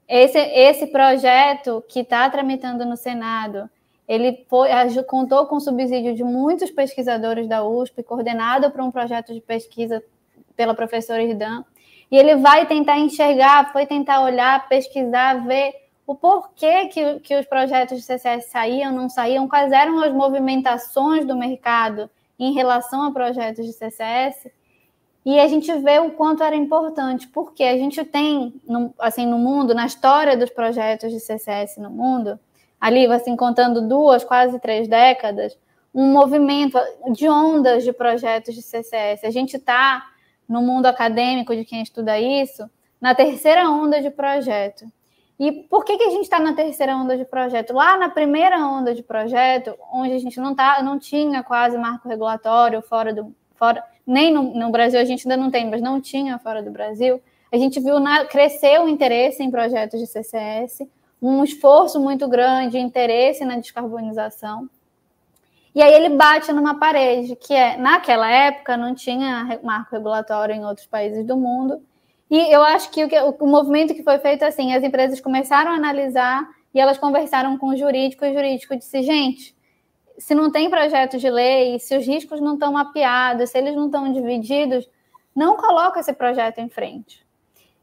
[0.09, 3.71] esse, esse projeto que está tramitando no Senado
[4.09, 4.71] ele foi,
[5.07, 10.03] contou com o subsídio de muitos pesquisadores da USP, coordenado por um projeto de pesquisa
[10.57, 11.63] pela professora Irdan,
[12.11, 15.75] e ele vai tentar enxergar, foi tentar olhar, pesquisar, ver
[16.07, 21.27] o porquê que, que os projetos de CCS saíam, não saíam, quais eram as movimentações
[21.27, 24.51] do mercado em relação a projetos de CCS,
[25.23, 28.55] e a gente vê o quanto era importante, porque a gente tem,
[28.99, 32.41] assim, no mundo, na história dos projetos de CCS no mundo,
[32.81, 35.59] ali, assim, contando duas, quase três décadas,
[35.95, 36.79] um movimento
[37.13, 39.25] de ondas de projetos de CCS.
[39.25, 40.07] A gente está,
[40.49, 42.69] no mundo acadêmico de quem estuda isso,
[43.01, 44.85] na terceira onda de projeto.
[45.39, 47.73] E por que, que a gente está na terceira onda de projeto?
[47.73, 52.09] Lá na primeira onda de projeto, onde a gente não, tá, não tinha quase marco
[52.09, 53.33] regulatório fora do.
[53.55, 56.71] Fora, nem no, no Brasil a gente ainda não tem, mas não tinha fora do
[56.71, 57.23] Brasil.
[57.53, 60.87] A gente viu na, crescer o interesse em projetos de CCS,
[61.21, 64.69] um esforço muito grande, interesse na descarbonização.
[65.75, 70.65] E aí ele bate numa parede, que é, naquela época, não tinha marco regulatório em
[70.65, 71.81] outros países do mundo.
[72.31, 75.75] E eu acho que o, o movimento que foi feito assim, as empresas começaram a
[75.75, 79.57] analisar e elas conversaram com o jurídico, e o jurídico disse, gente,
[80.19, 83.87] se não tem projeto de lei, se os riscos não estão mapeados, se eles não
[83.87, 84.89] estão divididos,
[85.35, 87.25] não coloca esse projeto em frente.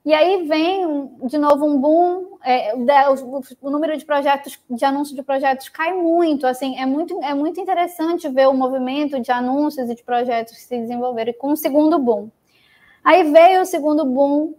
[0.06, 5.16] E aí vem de novo um boom, é, o, o, número de projetos, de anúncios
[5.16, 9.90] de projetos cai muito, assim, é muito, é muito interessante ver o movimento de anúncios
[9.90, 12.30] e de projetos se desenvolverem com um segundo boom.
[13.04, 14.54] Aí veio o segundo boom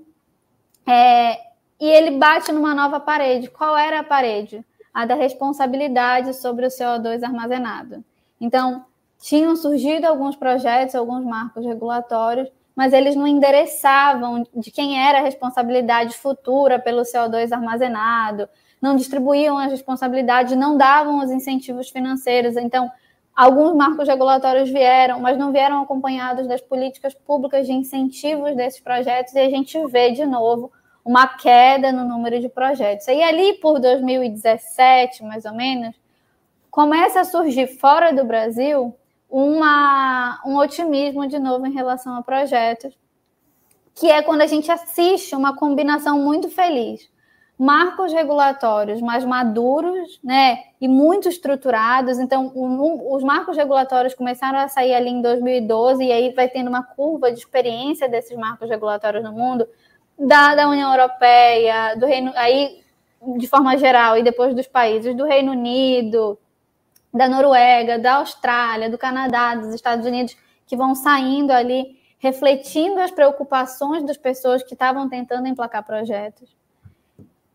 [0.84, 1.38] é,
[1.78, 3.48] e ele bate numa nova parede.
[3.48, 4.64] Qual era a parede?
[4.92, 8.04] A da responsabilidade sobre o CO2 armazenado.
[8.40, 8.84] Então,
[9.20, 15.22] tinham surgido alguns projetos, alguns marcos regulatórios, mas eles não endereçavam de quem era a
[15.22, 18.46] responsabilidade futura pelo CO2 armazenado,
[18.82, 22.54] não distribuíam as responsabilidades, não davam os incentivos financeiros.
[22.54, 22.90] Então,
[23.34, 29.32] alguns marcos regulatórios vieram, mas não vieram acompanhados das políticas públicas de incentivos desses projetos,
[29.34, 30.70] e a gente vê de novo
[31.02, 33.08] uma queda no número de projetos.
[33.08, 35.96] E ali por 2017, mais ou menos,
[36.70, 38.94] começa a surgir fora do Brasil
[39.28, 42.96] uma, um otimismo de novo em relação a projetos,
[43.94, 47.10] que é quando a gente assiste uma combinação muito feliz.
[47.58, 52.18] Marcos regulatórios mais maduros, né, e muito estruturados.
[52.18, 56.82] Então, os marcos regulatórios começaram a sair ali em 2012 e aí vai tendo uma
[56.82, 59.66] curva de experiência desses marcos regulatórios no mundo
[60.18, 62.82] da, da União Europeia, do Reino, aí
[63.38, 66.38] de forma geral e depois dos países do Reino Unido,
[67.16, 73.10] da Noruega, da Austrália, do Canadá, dos Estados Unidos, que vão saindo ali, refletindo as
[73.10, 76.54] preocupações das pessoas que estavam tentando emplacar projetos.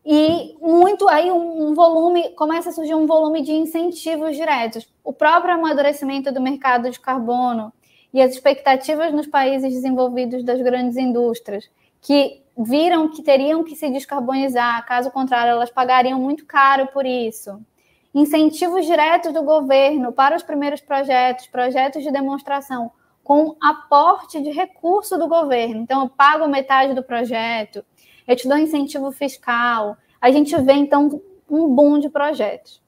[0.04, 4.88] E muito aí um, um volume começa a surgir um volume de incentivos diretos.
[5.04, 7.72] O próprio amadurecimento do mercado de carbono
[8.12, 11.70] e as expectativas nos países desenvolvidos das grandes indústrias,
[12.00, 17.64] que viram que teriam que se descarbonizar, caso contrário, elas pagariam muito caro por isso
[18.14, 22.90] incentivos diretos do governo para os primeiros projetos, projetos de demonstração,
[23.24, 25.80] com aporte de recurso do governo.
[25.80, 27.84] Então, eu pago metade do projeto,
[28.26, 29.96] eu te dou incentivo fiscal.
[30.20, 32.82] A gente vê, então, um boom de projetos.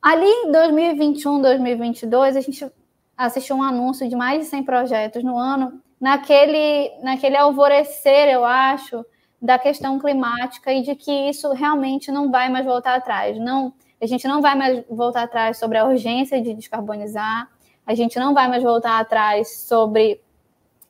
[0.00, 2.70] Ali, em 2021, 2022, a gente
[3.16, 9.04] assistiu um anúncio de mais de 100 projetos no ano, naquele, naquele alvorecer, eu acho,
[9.40, 13.38] da questão climática e de que isso realmente não vai mais voltar atrás.
[13.38, 17.48] Não, a gente não vai mais voltar atrás sobre a urgência de descarbonizar,
[17.86, 20.20] a gente não vai mais voltar atrás sobre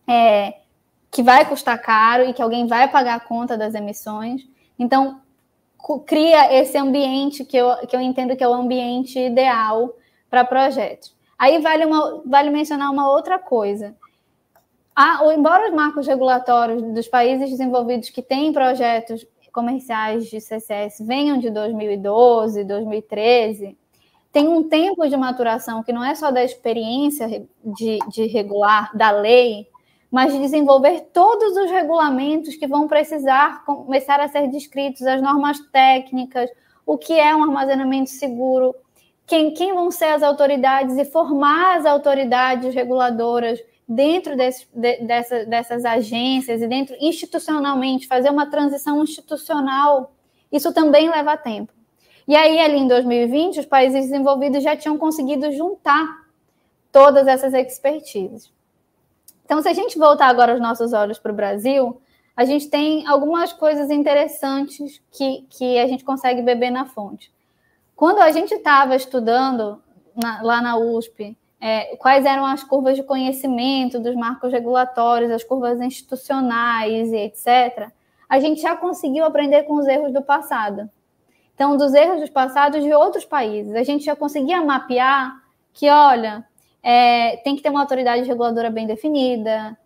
[0.09, 0.55] é,
[1.11, 4.49] que vai custar caro e que alguém vai pagar a conta das emissões.
[4.79, 5.21] Então,
[6.07, 9.95] cria esse ambiente que eu, que eu entendo que é o ambiente ideal
[10.31, 11.15] para projetos.
[11.39, 13.95] Aí vale, uma, vale mencionar uma outra coisa.
[14.97, 21.39] Ah, embora os marcos regulatórios dos países desenvolvidos que têm projetos comerciais de CCS venham
[21.39, 23.77] de 2012, 2013,
[24.33, 29.11] tem um tempo de maturação que não é só da experiência de, de regular da
[29.11, 29.69] lei,
[30.11, 35.59] mas de desenvolver todos os regulamentos que vão precisar começar a ser descritos, as normas
[35.71, 36.51] técnicas,
[36.87, 38.75] o que é um armazenamento seguro,
[39.27, 43.59] quem, quem vão ser as autoridades e formar as autoridades reguladoras
[43.95, 50.13] dentro desse, de, dessa, dessas agências e dentro institucionalmente, fazer uma transição institucional,
[50.51, 51.73] isso também leva tempo.
[52.27, 56.23] E aí, ali em 2020, os países desenvolvidos já tinham conseguido juntar
[56.91, 58.53] todas essas expertises.
[59.45, 62.01] Então, se a gente voltar agora os nossos olhos para o Brasil,
[62.37, 67.33] a gente tem algumas coisas interessantes que, que a gente consegue beber na fonte.
[67.95, 69.83] Quando a gente estava estudando
[70.17, 75.45] na, lá na USP é, quais eram as curvas de conhecimento dos marcos regulatórios, as
[75.45, 77.89] curvas institucionais e etc.,
[78.29, 80.91] a gente já conseguiu aprender com os erros do passado.
[81.55, 85.41] Então, dos erros dos passados de outros países, a gente já conseguia mapear
[85.73, 86.45] que, olha,
[86.83, 89.79] é, tem que ter uma autoridade reguladora bem definida,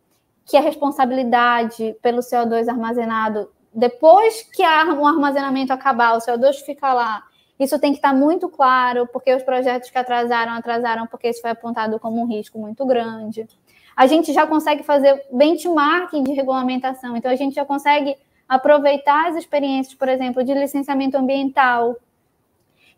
[0.46, 7.22] que a responsabilidade pelo CO2 armazenado, depois que o armazenamento acabar, o CO2 fica lá,
[7.58, 11.50] isso tem que estar muito claro, porque os projetos que atrasaram, atrasaram porque isso foi
[11.50, 13.46] apontado como um risco muito grande.
[13.96, 18.16] A gente já consegue fazer benchmarking de regulamentação, então a gente já consegue
[18.46, 21.96] aproveitar as experiências, por exemplo, de licenciamento ambiental,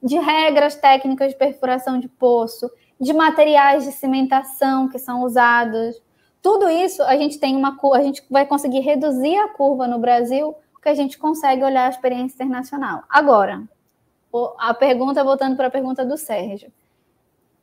[0.02, 6.02] de regras técnicas de perfuração de poço, de materiais de cimentação que são usados.
[6.42, 10.54] Tudo isso a gente tem uma a gente vai conseguir reduzir a curva no Brasil,
[10.72, 13.04] porque a gente consegue olhar a experiência internacional.
[13.08, 13.62] Agora,
[14.58, 16.72] a pergunta, voltando para a pergunta do Sérgio.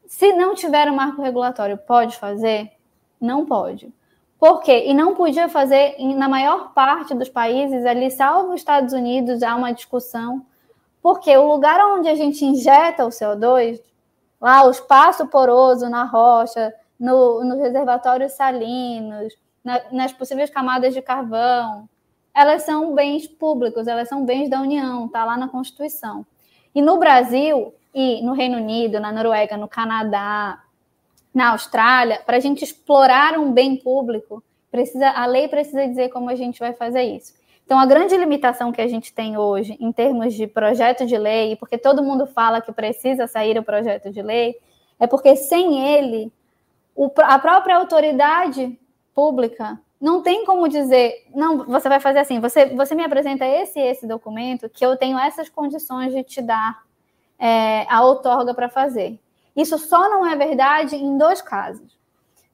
[0.08, 2.72] Se não tiver um marco regulatório, pode fazer?
[3.20, 3.94] Não pode.
[4.40, 4.86] Por quê?
[4.88, 9.56] E não podia fazer na maior parte dos países, ali, salvo os Estados Unidos, há
[9.56, 10.46] uma discussão,
[11.02, 13.82] porque o lugar onde a gente injeta o CO2,
[14.40, 21.02] lá o espaço poroso na rocha, no, nos reservatórios salinos, na, nas possíveis camadas de
[21.02, 21.90] carvão,
[22.34, 26.26] elas são bens públicos, elas são bens da União, está lá na Constituição.
[26.76, 30.62] E no Brasil e no Reino Unido, na Noruega, no Canadá,
[31.34, 36.30] na Austrália, para a gente explorar um bem público, precisa, a lei precisa dizer como
[36.30, 37.34] a gente vai fazer isso.
[37.66, 41.56] Então, a grande limitação que a gente tem hoje em termos de projeto de lei,
[41.56, 44.56] porque todo mundo fala que precisa sair o projeto de lei,
[45.00, 46.32] é porque sem ele,
[47.24, 48.78] a própria autoridade
[49.14, 53.80] pública não tem como dizer, não, você vai fazer assim, você, você me apresenta esse
[53.80, 56.84] esse documento que eu tenho essas condições de te dar
[57.40, 59.20] é, a outorga para fazer.
[59.56, 61.98] Isso só não é verdade em dois casos.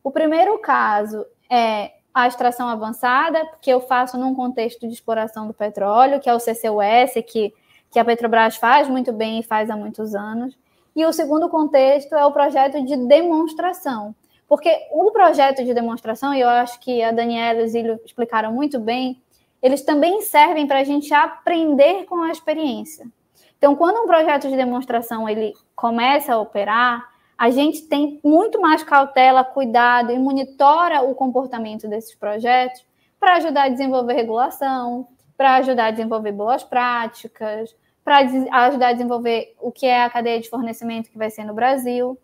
[0.04, 5.54] O primeiro caso é a extração avançada, que eu faço num contexto de exploração do
[5.54, 7.54] petróleo, que é o CCUS, que,
[7.90, 10.58] que a Petrobras faz muito bem e faz há muitos anos.
[10.96, 14.14] E o segundo contexto é o projeto de demonstração.
[14.52, 18.52] Porque o projeto de demonstração, e eu acho que a Daniela e o Zílio explicaram
[18.52, 19.24] muito bem,
[19.64, 23.08] eles também servem para a gente aprender com a experiência.
[23.58, 27.02] Então, quando um projeto de demonstração ele começa a operar,
[27.38, 32.86] a gente tem muito mais cautela, cuidado e monitora o comportamento desses projetos
[33.18, 38.18] para ajudar a desenvolver regulação, para ajudar a desenvolver boas práticas, para
[38.68, 42.20] ajudar a desenvolver o que é a cadeia de fornecimento que vai ser no Brasil.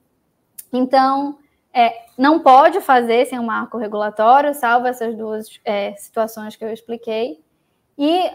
[0.74, 1.38] Então,
[1.74, 6.74] é, não pode fazer sem um marco regulatório, salvo essas duas é, situações que eu
[6.74, 7.40] expliquei.
[7.98, 8.30] E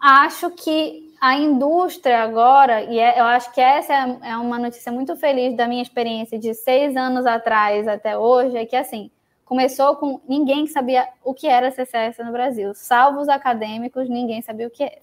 [0.00, 4.90] acho que a indústria agora, e é, eu acho que essa é, é uma notícia
[4.90, 9.10] muito feliz da minha experiência de seis anos atrás até hoje, é que assim,
[9.44, 14.66] começou com ninguém sabia o que era CCS no Brasil, salvo os acadêmicos, ninguém sabia
[14.66, 15.00] o que era.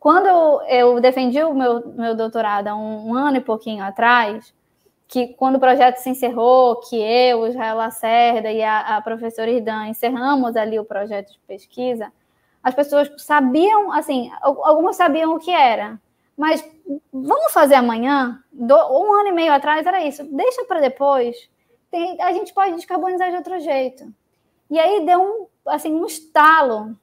[0.00, 4.54] Quando eu defendi o meu, meu doutorado há um, um ano e pouquinho atrás,
[5.08, 9.88] que quando o projeto se encerrou, que eu, Israel Lacerda e a, a professora Irdan
[9.88, 12.12] encerramos ali o projeto de pesquisa,
[12.62, 16.00] as pessoas sabiam, assim, algumas sabiam o que era,
[16.36, 16.68] mas
[17.12, 18.42] vamos fazer amanhã?
[18.52, 21.48] Do, um ano e meio atrás era isso, deixa para depois,
[21.90, 24.12] tem, a gente pode descarbonizar de outro jeito.
[24.68, 26.96] E aí deu um, assim, um estalo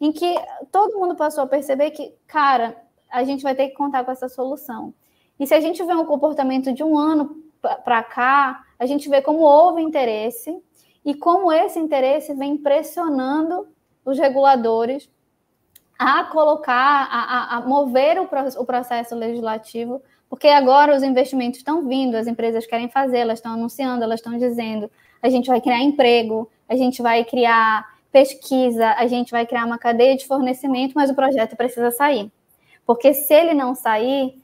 [0.00, 0.34] em que
[0.72, 2.76] todo mundo passou a perceber que, cara,
[3.10, 4.92] a gente vai ter que contar com essa solução.
[5.38, 7.36] E se a gente vê um comportamento de um ano
[7.84, 10.56] para cá, a gente vê como houve interesse
[11.04, 13.68] e como esse interesse vem pressionando
[14.04, 15.08] os reguladores
[15.98, 18.28] a colocar, a, a mover o,
[18.60, 23.52] o processo legislativo, porque agora os investimentos estão vindo, as empresas querem fazer, elas estão
[23.52, 24.90] anunciando, elas estão dizendo,
[25.22, 29.78] a gente vai criar emprego, a gente vai criar pesquisa, a gente vai criar uma
[29.78, 32.30] cadeia de fornecimento, mas o projeto precisa sair.
[32.86, 34.43] Porque se ele não sair,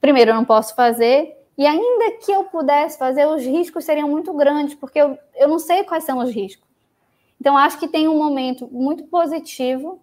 [0.00, 4.32] primeiro eu não posso fazer, e ainda que eu pudesse fazer, os riscos seriam muito
[4.32, 6.66] grandes, porque eu, eu não sei quais são os riscos.
[7.38, 10.00] Então, acho que tem um momento muito positivo.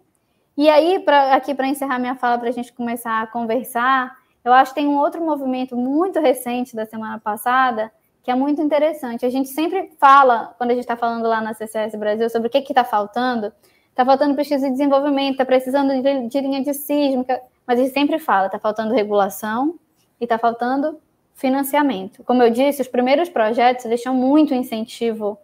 [0.56, 4.52] E aí, pra, aqui para encerrar minha fala, para a gente começar a conversar, eu
[4.52, 9.26] acho que tem um outro movimento muito recente da semana passada, que é muito interessante.
[9.26, 12.50] A gente sempre fala, quando a gente está falando lá na CCS Brasil, sobre o
[12.52, 13.52] que está faltando.
[13.90, 17.92] Está faltando pesquisa e desenvolvimento, está precisando de, de linha de sísmica, mas a gente
[17.92, 19.74] sempre fala, está faltando regulação
[20.20, 21.00] e está faltando
[21.34, 22.24] financiamento.
[22.24, 25.38] Como eu disse, os primeiros projetos deixam muito incentivo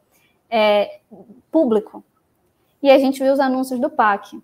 [0.51, 1.01] é,
[1.51, 2.05] público.
[2.83, 4.43] E a gente viu os anúncios do PAC.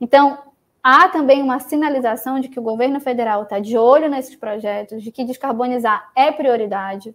[0.00, 0.38] Então,
[0.82, 5.12] há também uma sinalização de que o governo federal está de olho nesses projetos, de
[5.12, 7.14] que descarbonizar é prioridade,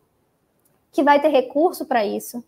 [0.92, 2.44] que vai ter recurso para isso.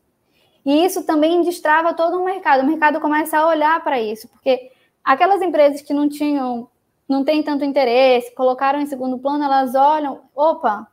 [0.65, 2.63] E isso também destrava todo o mercado.
[2.63, 4.71] O mercado começa a olhar para isso, porque
[5.03, 6.69] aquelas empresas que não tinham,
[7.07, 10.87] não têm tanto interesse, colocaram em segundo plano, elas olham, opa,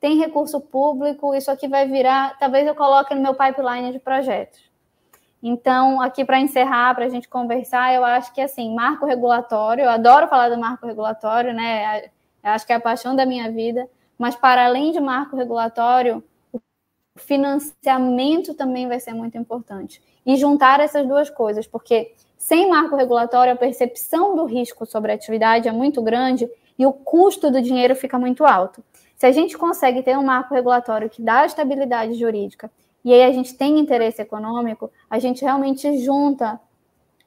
[0.00, 4.62] tem recurso público, isso aqui vai virar, talvez eu coloque no meu pipeline de projetos.
[5.42, 9.90] Então, aqui para encerrar, para a gente conversar, eu acho que assim, marco regulatório, eu
[9.90, 12.06] adoro falar do marco regulatório, né?
[12.42, 16.24] Eu acho que é a paixão da minha vida, mas para além de marco regulatório,
[16.50, 16.60] o
[17.18, 20.02] financiamento também vai ser muito importante.
[20.24, 25.14] E juntar essas duas coisas, porque sem marco regulatório, a percepção do risco sobre a
[25.14, 26.46] atividade é muito grande
[26.78, 28.84] e o custo do dinheiro fica muito alto.
[29.16, 32.70] Se a gente consegue ter um marco regulatório que dá estabilidade jurídica
[33.02, 36.60] e aí a gente tem interesse econômico, a gente realmente junta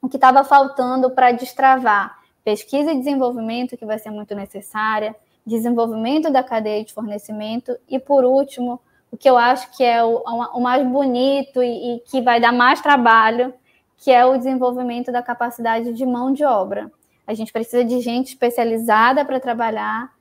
[0.03, 6.31] o que estava faltando para destravar pesquisa e desenvolvimento, que vai ser muito necessária, desenvolvimento
[6.31, 8.79] da cadeia de fornecimento e, por último,
[9.11, 10.21] o que eu acho que é o,
[10.53, 13.51] o mais bonito e, e que vai dar mais trabalho,
[13.97, 16.91] que é o desenvolvimento da capacidade de mão de obra.
[17.25, 20.11] A gente precisa de gente especializada para trabalhar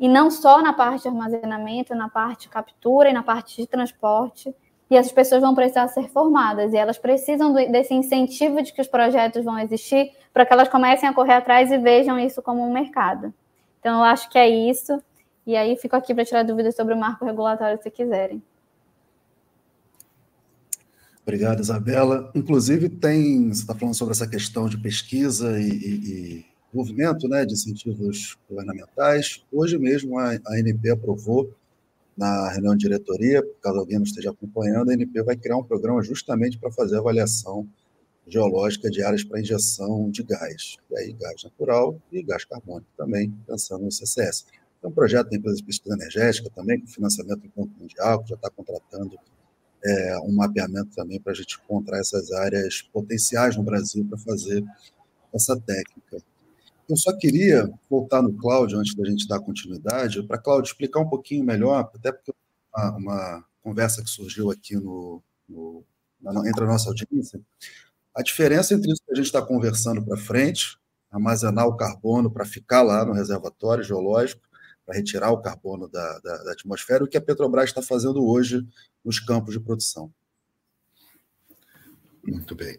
[0.00, 3.66] e não só na parte de armazenamento, na parte de captura e na parte de
[3.66, 4.54] transporte.
[4.90, 8.86] E essas pessoas vão precisar ser formadas e elas precisam desse incentivo de que os
[8.86, 12.72] projetos vão existir para que elas comecem a correr atrás e vejam isso como um
[12.72, 13.32] mercado.
[13.80, 15.02] Então, eu acho que é isso.
[15.46, 18.42] E aí, fico aqui para tirar dúvidas sobre o marco regulatório se quiserem.
[21.26, 22.30] Obrigado, Isabela.
[22.36, 27.44] Inclusive, tem, você está falando sobre essa questão de pesquisa e, e, e movimento né,
[27.44, 29.44] de incentivos governamentais.
[29.50, 31.52] Hoje mesmo a, ANP aprovou
[32.16, 36.00] na reunião de diretoria, caso alguém não esteja acompanhando, a ANP vai criar um programa
[36.00, 37.66] justamente para fazer avaliação
[38.24, 43.34] geológica de áreas para injeção de gás, e aí gás natural e gás carbônico também,
[43.44, 44.46] pensando no CCS.
[44.80, 48.28] É um projeto da empresa de pesquisa energética também, com financiamento do Banco Mundial, que
[48.28, 49.16] já está contratando
[49.86, 54.64] é, um mapeamento também para a gente encontrar essas áreas potenciais no Brasil para fazer
[55.32, 56.18] essa técnica.
[56.88, 61.08] Eu só queria voltar no Cláudio, antes da gente dar continuidade, para Cláudio explicar um
[61.08, 62.32] pouquinho melhor, até porque
[62.74, 65.84] uma, uma conversa que surgiu aqui no, no,
[66.46, 67.40] entre a nossa audiência,
[68.14, 70.78] a diferença entre isso que a gente está conversando para frente,
[71.10, 74.42] armazenar o carbono para ficar lá no reservatório geológico,
[74.86, 78.64] para retirar o carbono da, da, da atmosfera, o que a Petrobras está fazendo hoje
[79.04, 80.12] nos campos de produção.
[82.24, 82.78] Muito bem.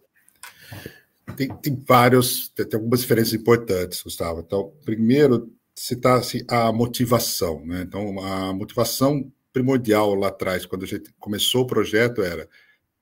[1.35, 4.39] Tem, tem vários, tem, tem, algumas diferenças importantes, Gustavo.
[4.39, 7.65] Então, primeiro, citar-se a motivação.
[7.65, 7.81] Né?
[7.81, 12.47] Então, a motivação primordial lá atrás, quando a gente começou o projeto, era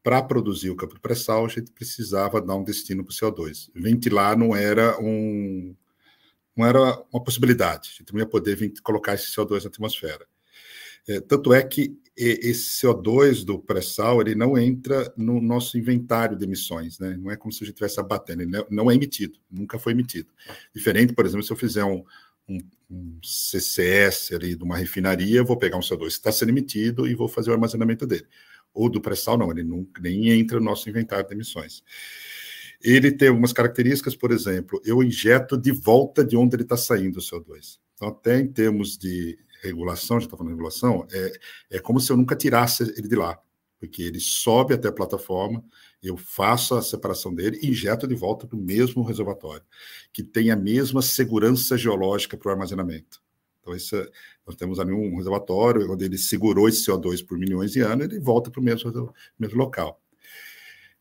[0.02, 3.70] para produzir o campo de pré-sal, a gente precisava dar um destino para o CO2.
[3.74, 5.76] Ventilar não era um,
[6.56, 6.80] não era
[7.12, 7.90] uma possibilidade.
[7.94, 10.26] A gente não ia poder colocar esse CO2 na atmosfera.
[11.08, 16.46] É, tanto é que esse CO2 do pré-sal ele não entra no nosso inventário de
[16.46, 17.18] emissões, né?
[17.18, 20.30] Não é como se a gente estivesse abatendo, ele não é emitido, nunca foi emitido.
[20.74, 22.04] Diferente, por exemplo, se eu fizer um,
[22.48, 22.58] um,
[22.90, 27.14] um CCS ali de uma refinaria, vou pegar um CO2 que está sendo emitido e
[27.14, 28.26] vou fazer o armazenamento dele.
[28.74, 31.84] Ou do pré-sal, não, ele nunca, nem entra no nosso inventário de emissões.
[32.82, 37.18] Ele tem algumas características, por exemplo, eu injeto de volta de onde ele está saindo
[37.18, 37.80] o CO2.
[37.96, 41.34] Então, até em termos de regulação, já está falando de regulação, é,
[41.72, 43.40] é como se eu nunca tirasse ele de lá,
[43.80, 45.64] porque ele sobe até a plataforma,
[46.04, 49.64] eu faço a separação dele e injeto de volta para o mesmo reservatório,
[50.14, 53.24] que tem a mesma segurança geológica para o armazenamento.
[53.60, 53.96] Então, esse,
[54.46, 58.20] nós temos ali um reservatório onde ele segurou esse CO2 por milhões de anos, ele
[58.20, 60.00] volta para o mesmo, mesmo local.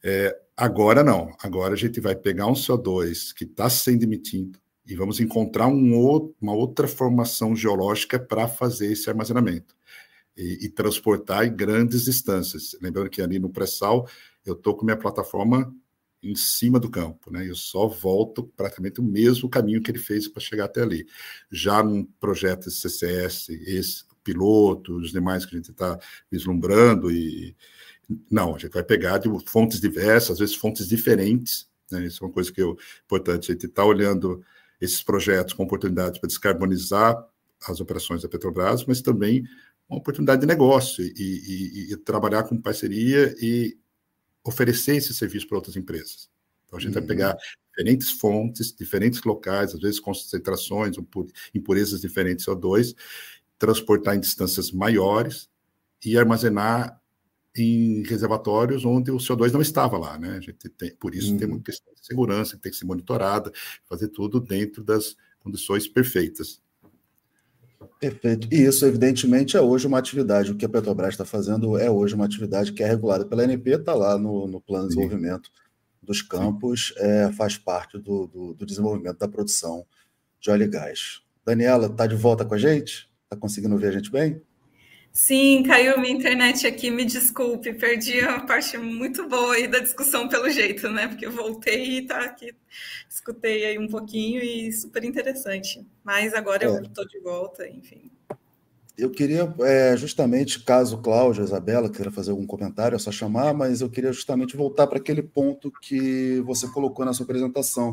[0.03, 1.34] É, agora não.
[1.40, 5.96] Agora a gente vai pegar um CO2 que está sendo emitido e vamos encontrar um
[5.96, 9.74] outro, uma outra formação geológica para fazer esse armazenamento
[10.36, 12.76] e, e, transportar em grandes distâncias.
[12.82, 14.09] Lembrando que ali no pré-sal
[14.44, 15.74] eu estou com minha plataforma
[16.22, 17.48] em cima do campo, né?
[17.48, 21.07] Eu só volto praticamente o mesmo caminho que ele fez para chegar até ali.
[21.50, 25.98] Já num projeto CCS, esse piloto, os demais que a gente está
[26.30, 27.55] vislumbrando e
[28.30, 31.68] não, a gente vai pegar de fontes diversas, às vezes fontes diferentes.
[31.90, 32.07] Né?
[32.07, 32.64] Isso é uma coisa que é
[33.05, 33.50] importante.
[33.50, 34.42] A gente está olhando
[34.80, 37.16] esses projetos com oportunidades para descarbonizar
[37.66, 39.44] as operações da Petrobras, mas também
[39.88, 43.76] uma oportunidade de negócio e, e, e trabalhar com parceria e
[44.42, 46.28] oferecer esse serviço para outras empresas.
[46.66, 47.00] Então, a gente uhum.
[47.00, 47.36] vai pegar
[47.70, 50.96] diferentes fontes, diferentes locais, às vezes concentrações,
[51.55, 52.94] impurezas diferentes de CO2,
[53.59, 55.48] transportar em distâncias maiores
[56.05, 57.00] e armazenar
[57.57, 60.36] em reservatórios onde o CO2 não estava lá, né?
[60.36, 61.38] A gente tem, por isso uhum.
[61.38, 63.52] tem uma questão de segurança que tem que ser monitorada,
[63.88, 66.61] fazer tudo dentro das condições perfeitas.
[68.00, 68.48] Perfeito.
[68.52, 70.50] E isso, evidentemente, é hoje uma atividade.
[70.50, 73.70] O que a Petrobras está fazendo é hoje uma atividade que é regulada pela ANP,
[73.70, 75.50] está lá no, no plano de desenvolvimento
[76.02, 79.86] dos campos, é, faz parte do, do, do, desenvolvimento da produção
[80.40, 81.22] de óleo e gás.
[81.46, 83.11] Daniela, está de volta com a gente?
[83.24, 84.42] Está conseguindo ouvir a gente bem?
[85.16, 90.28] Sim, caiu minha internet aqui, me desculpe, perdi a parte muito boa aí da discussão
[90.28, 91.06] pelo jeito, né?
[91.06, 92.52] Porque voltei e tá aqui,
[93.08, 95.86] escutei aí um pouquinho e super interessante.
[96.02, 96.66] Mas agora é.
[96.66, 98.10] eu estou de volta, enfim.
[98.98, 103.82] Eu queria, é, justamente, caso Cláudia, Isabela queira fazer algum comentário, é só chamar, mas
[103.82, 107.92] eu queria justamente voltar para aquele ponto que você colocou na sua apresentação,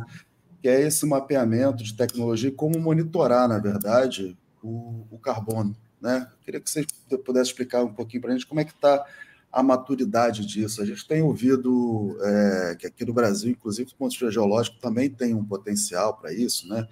[0.59, 6.28] que é esse mapeamento de tecnologia, como monitorar, na verdade, o, o carbono né?
[6.43, 6.86] Queria que você
[7.24, 9.06] pudesse explicar um pouquinho para a gente como é que está
[9.52, 10.82] a maturidade disso.
[10.82, 14.80] A gente tem ouvido é, que aqui no Brasil, inclusive, o ponto de vista geológico
[14.80, 16.88] também tem um potencial para isso, né?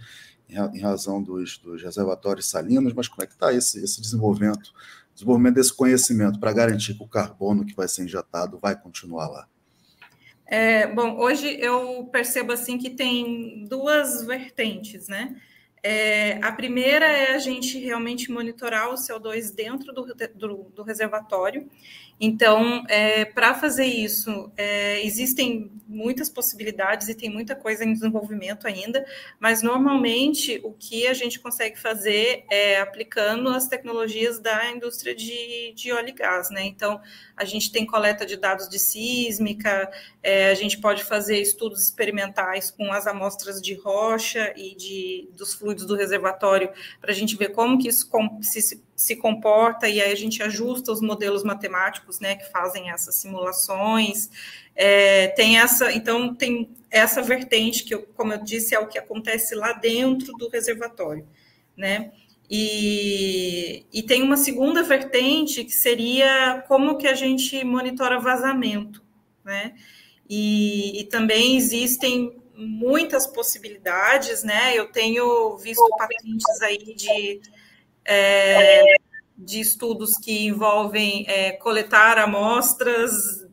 [0.74, 4.74] em razão dos, dos, reservatórios salinos, mas como é que está esse, esse desenvolvimento,
[5.14, 9.48] desenvolvimento desse conhecimento para garantir que o carbono que vai ser injetado vai continuar lá?
[10.48, 15.40] É, bom, hoje eu percebo assim que tem duas vertentes, né?
[15.82, 21.70] É, a primeira é a gente realmente monitorar o CO2 dentro do, do, do reservatório.
[22.22, 28.68] Então, é, para fazer isso, é, existem muitas possibilidades e tem muita coisa em desenvolvimento
[28.68, 29.06] ainda,
[29.40, 35.72] mas normalmente o que a gente consegue fazer é aplicando as tecnologias da indústria de,
[35.74, 36.66] de óleo e gás, né?
[36.66, 37.02] Então,
[37.38, 39.90] a gente tem coleta de dados de sísmica,
[40.22, 45.54] é, a gente pode fazer estudos experimentais com as amostras de rocha e de, dos
[45.54, 48.10] fluidos do reservatório para a gente ver como que isso
[48.42, 53.16] se, se comporta e aí a gente ajusta os modelos matemáticos, né, que fazem essas
[53.16, 54.30] simulações.
[54.76, 58.98] É, tem essa, então tem essa vertente que, eu, como eu disse, é o que
[58.98, 61.28] acontece lá dentro do reservatório,
[61.76, 62.12] né?
[62.50, 69.04] E, e tem uma segunda vertente que seria como que a gente monitora vazamento,
[69.46, 69.76] né?
[70.28, 74.76] E, e também existem muitas possibilidades, né?
[74.76, 77.42] Eu tenho visto patentes aí de,
[78.06, 78.96] é,
[79.38, 83.48] de estudos que envolvem é, coletar amostras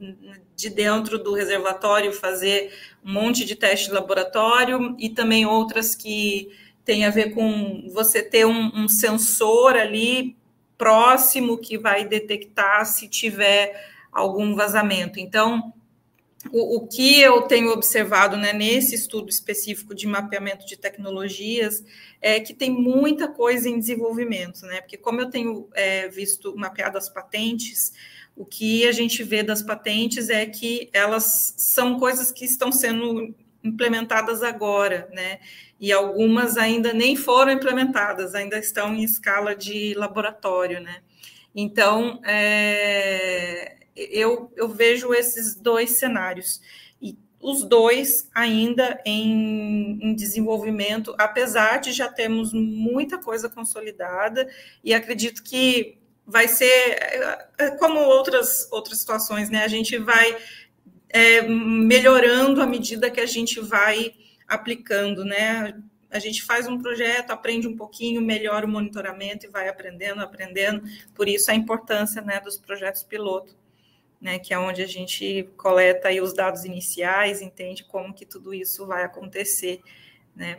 [0.56, 2.72] de dentro do reservatório, fazer
[3.04, 6.50] um monte de teste de laboratório, e também outras que
[6.84, 10.36] tem a ver com você ter um, um sensor ali
[10.78, 13.74] próximo que vai detectar se tiver
[14.12, 15.18] algum vazamento.
[15.18, 15.72] Então,
[16.52, 21.84] o, o, que eu tenho observado né, nesse estudo específico de mapeamento de tecnologias
[22.20, 24.80] é que tem muita coisa em desenvolvimento, né?
[24.80, 27.92] Porque como eu tenho é, visto mapeado as patentes,
[28.34, 33.34] o que a gente vê das patentes é que elas são coisas que estão sendo
[33.62, 35.40] implementadas agora, né?
[35.80, 41.00] E algumas ainda nem foram implementadas, ainda estão em escala de laboratório, né?
[41.54, 46.60] Então, é, eu, eu vejo esses dois cenários.
[47.00, 54.48] E os dois ainda em, em desenvolvimento, apesar de já termos muita coisa consolidada,
[54.84, 59.62] e acredito que vai ser é, é, como outras, outras situações, né?
[59.62, 60.36] A gente vai
[61.08, 64.12] é, melhorando à medida que a gente vai
[64.48, 65.80] aplicando, né?
[66.10, 70.82] A gente faz um projeto, aprende um pouquinho, melhora o monitoramento e vai aprendendo, aprendendo.
[71.14, 73.54] Por isso a importância né, dos projetos piloto,
[74.26, 78.52] né, que é onde a gente coleta aí os dados iniciais, entende como que tudo
[78.52, 79.80] isso vai acontecer,
[80.34, 80.56] né?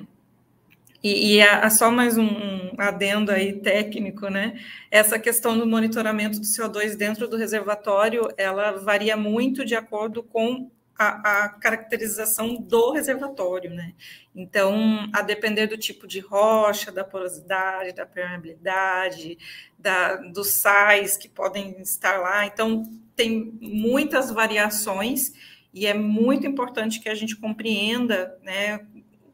[1.03, 4.57] E, e a, a só mais um, um, adendo aí técnico, né?
[4.89, 10.71] Essa questão do monitoramento do CO2 dentro do reservatório, ela varia muito de acordo com
[10.97, 13.93] a, a, caracterização do reservatório, né?
[14.33, 19.37] Então, a depender do tipo de rocha, da porosidade, da permeabilidade,
[19.77, 22.83] da, dos sais que podem estar lá, então
[23.17, 25.33] tem muitas variações
[25.73, 28.85] e é muito importante que a gente compreenda, né,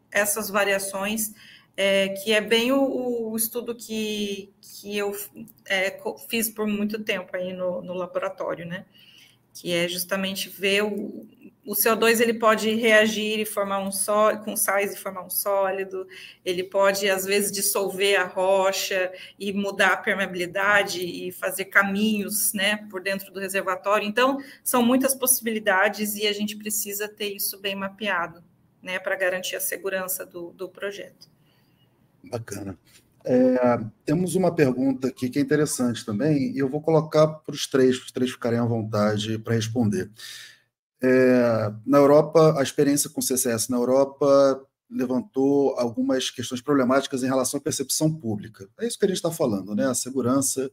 [0.10, 1.34] essas variações
[1.76, 5.16] é, que é bem o, o, estudo que, que eu
[5.66, 8.86] é, fiz por muito tempo aí no, no, laboratório, né?
[9.54, 11.28] Que é justamente ver o,
[11.66, 16.06] o CO2 ele pode reagir e formar um sólido, com sais e formar um sólido,
[16.44, 22.86] ele pode, às vezes, dissolver a rocha e mudar a permeabilidade e fazer caminhos né,
[22.90, 24.08] por dentro do reservatório.
[24.08, 28.44] Então, são muitas possibilidades e a gente precisa ter isso bem mapeado
[28.82, 31.30] né, para garantir a segurança do, do projeto.
[32.24, 32.78] Bacana.
[33.26, 37.66] É, temos uma pergunta aqui que é interessante também, e eu vou colocar para os
[37.68, 40.12] três, os três ficarem à vontade para responder.
[41.04, 47.58] É, na Europa, a experiência com CCS na Europa levantou algumas questões problemáticas em relação
[47.58, 48.70] à percepção pública.
[48.80, 49.88] É isso que a gente está falando, né?
[49.88, 50.72] A segurança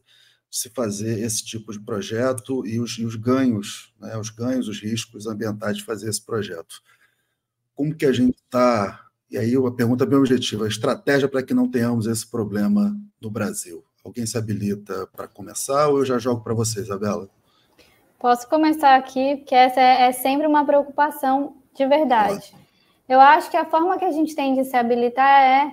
[0.49, 4.17] de se fazer esse tipo de projeto e os, e os ganhos, né?
[4.17, 6.81] os ganhos, os riscos ambientais de fazer esse projeto.
[7.73, 11.53] Como que a gente está e aí a pergunta bem objetiva: a estratégia para que
[11.53, 13.83] não tenhamos esse problema no Brasil.
[14.03, 17.29] Alguém se habilita para começar ou eu já jogo para você, Isabela?
[18.21, 22.53] Posso começar aqui, porque essa é, é sempre uma preocupação de verdade.
[23.09, 25.71] Eu acho que a forma que a gente tem de se habilitar é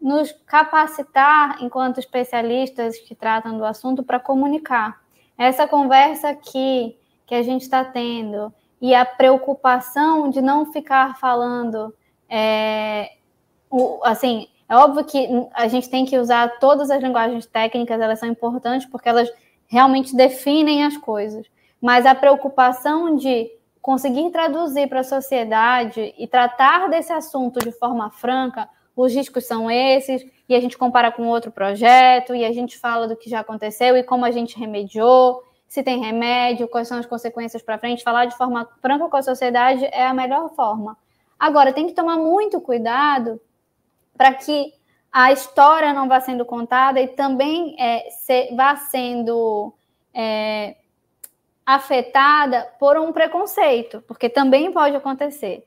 [0.00, 5.00] nos capacitar enquanto especialistas que tratam do assunto para comunicar.
[5.36, 11.92] Essa conversa aqui que a gente está tendo e a preocupação de não ficar falando
[12.28, 13.14] é,
[13.68, 18.20] o, assim, é óbvio que a gente tem que usar todas as linguagens técnicas, elas
[18.20, 19.28] são importantes porque elas
[19.66, 21.44] realmente definem as coisas.
[21.80, 23.50] Mas a preocupação de
[23.80, 29.70] conseguir traduzir para a sociedade e tratar desse assunto de forma franca, os riscos são
[29.70, 33.40] esses, e a gente compara com outro projeto, e a gente fala do que já
[33.40, 38.02] aconteceu e como a gente remediou, se tem remédio, quais são as consequências para frente,
[38.02, 40.98] falar de forma franca com a sociedade é a melhor forma.
[41.38, 43.40] Agora, tem que tomar muito cuidado
[44.16, 44.74] para que
[45.12, 49.72] a história não vá sendo contada e também é, se, vá sendo
[50.12, 50.76] é,
[51.74, 55.64] afetada por um preconceito, porque também pode acontecer.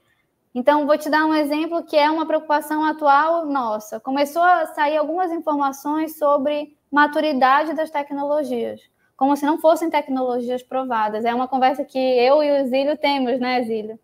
[0.54, 4.00] Então, vou te dar um exemplo que é uma preocupação atual nossa.
[4.00, 8.82] Começou a sair algumas informações sobre maturidade das tecnologias,
[9.16, 11.26] como se não fossem tecnologias provadas.
[11.26, 13.98] É uma conversa que eu e o Zílio temos, né, Zílio?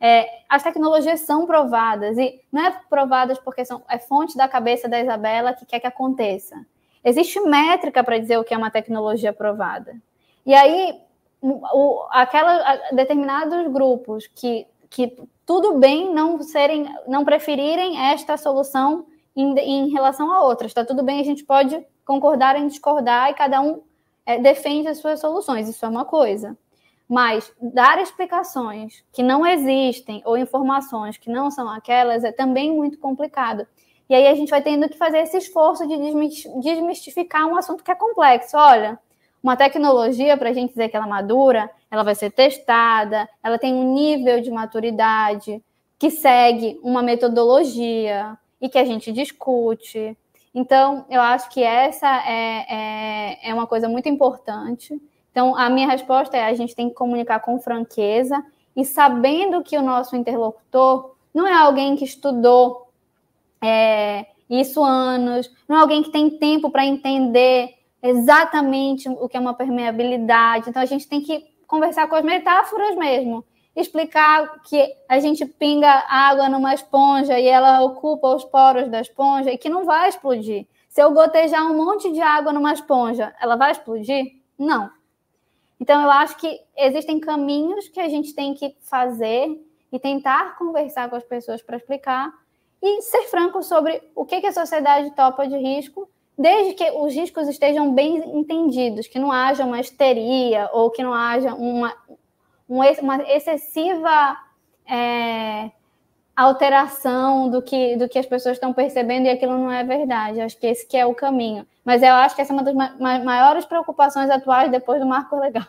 [0.00, 4.88] É, as tecnologias são provadas, e não é provadas porque são, é fonte da cabeça
[4.88, 6.54] da Isabela que quer que aconteça.
[7.02, 9.96] Existe métrica para dizer o que é uma tecnologia provada.
[10.46, 11.07] E aí,
[11.40, 15.16] o, aquela, determinados grupos que, que
[15.46, 20.70] tudo bem não serem, não preferirem esta solução em, em relação a outras.
[20.70, 23.82] Está tudo bem, a gente pode concordar em discordar e cada um
[24.26, 25.68] é, defende as suas soluções.
[25.68, 26.56] Isso é uma coisa.
[27.08, 32.98] Mas dar explicações que não existem ou informações que não são aquelas é também muito
[32.98, 33.66] complicado.
[34.08, 35.96] E aí a gente vai tendo que fazer esse esforço de
[36.60, 38.56] desmistificar um assunto que é complexo.
[38.56, 38.98] Olha,
[39.48, 43.58] uma tecnologia, para a gente dizer que ela é madura, ela vai ser testada, ela
[43.58, 45.62] tem um nível de maturidade
[45.98, 50.16] que segue uma metodologia e que a gente discute.
[50.54, 55.00] Então, eu acho que essa é, é, é uma coisa muito importante.
[55.30, 58.44] Então, a minha resposta é: a gente tem que comunicar com franqueza
[58.76, 62.88] e sabendo que o nosso interlocutor não é alguém que estudou
[63.62, 69.40] é, isso anos, não é alguém que tem tempo para entender exatamente o que é
[69.40, 70.70] uma permeabilidade.
[70.70, 73.44] Então a gente tem que conversar com as metáforas mesmo,
[73.76, 79.52] explicar que a gente pinga água numa esponja e ela ocupa os poros da esponja
[79.52, 80.66] e que não vai explodir.
[80.88, 84.40] Se eu gotejar um monte de água numa esponja, ela vai explodir?
[84.58, 84.90] Não.
[85.78, 91.08] Então eu acho que existem caminhos que a gente tem que fazer e tentar conversar
[91.08, 92.32] com as pessoas para explicar
[92.82, 96.08] e ser franco sobre o que, que a sociedade topa de risco
[96.38, 101.12] desde que os riscos estejam bem entendidos, que não haja uma histeria ou que não
[101.12, 101.92] haja uma,
[102.68, 102.86] uma
[103.28, 104.38] excessiva
[104.88, 105.70] é,
[106.36, 110.40] alteração do que, do que as pessoas estão percebendo e aquilo não é verdade.
[110.40, 111.66] Acho que esse que é o caminho.
[111.84, 115.36] Mas eu acho que essa é uma das ma maiores preocupações atuais depois do marco
[115.36, 115.66] legal.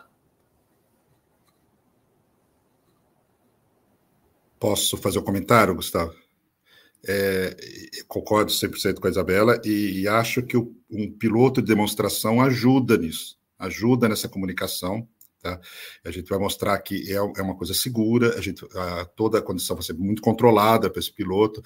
[4.60, 6.19] Posso fazer um comentário, Gustavo?
[7.06, 7.56] É,
[8.06, 12.96] concordo 100% com a Isabela e, e acho que o, um piloto de demonstração ajuda
[12.96, 15.08] nisso, ajuda nessa comunicação.
[15.42, 15.58] Tá?
[16.04, 19.42] A gente vai mostrar que é, é uma coisa segura, a gente, a, toda a
[19.42, 21.62] condição vai ser muito controlada para esse piloto,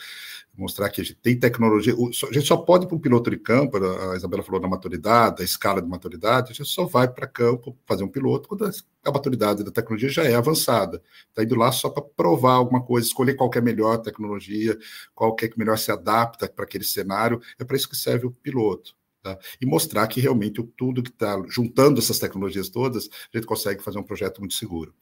[0.57, 1.93] mostrar que a gente tem tecnologia.
[1.93, 5.45] A gente só pode para um piloto de campo, a Isabela falou da maturidade, da
[5.45, 9.65] escala de maturidade, a gente só vai para campo fazer um piloto quando a maturidade
[9.65, 11.03] da tecnologia já é avançada.
[11.29, 14.79] Está indo lá só para provar alguma coisa, escolher qual é a melhor tecnologia,
[15.15, 17.41] qual é que melhor se adapta para aquele cenário.
[17.59, 18.95] É para isso que serve o piloto.
[19.25, 19.39] Tá?
[19.59, 23.99] E mostrar que realmente tudo que está juntando essas tecnologias todas, a gente consegue fazer
[23.99, 24.95] um projeto muito seguro.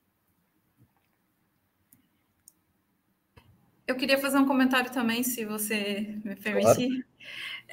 [3.84, 6.86] Eu queria fazer um comentário também, se você me permitir.
[6.86, 7.04] Claro.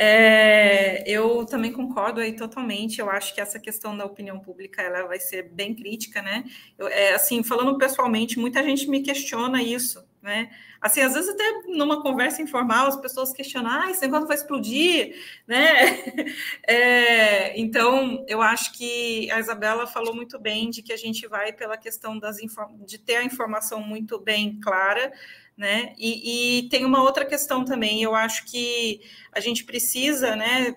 [0.01, 3.01] É, eu também concordo aí totalmente.
[3.01, 6.45] Eu acho que essa questão da opinião pública ela vai ser bem crítica, né?
[6.77, 10.49] Eu, é, assim, falando pessoalmente, muita gente me questiona isso, né?
[10.79, 15.15] Assim, às vezes até numa conversa informal as pessoas questionam, ah, esse negócio vai explodir,
[15.45, 15.59] né?
[16.65, 21.51] É, então, eu acho que a Isabela falou muito bem de que a gente vai
[21.51, 22.37] pela questão das
[22.85, 25.11] de ter a informação muito bem clara,
[25.60, 25.93] né?
[25.97, 30.74] E, e, tem uma outra questão também, eu acho que a gente precisa, né,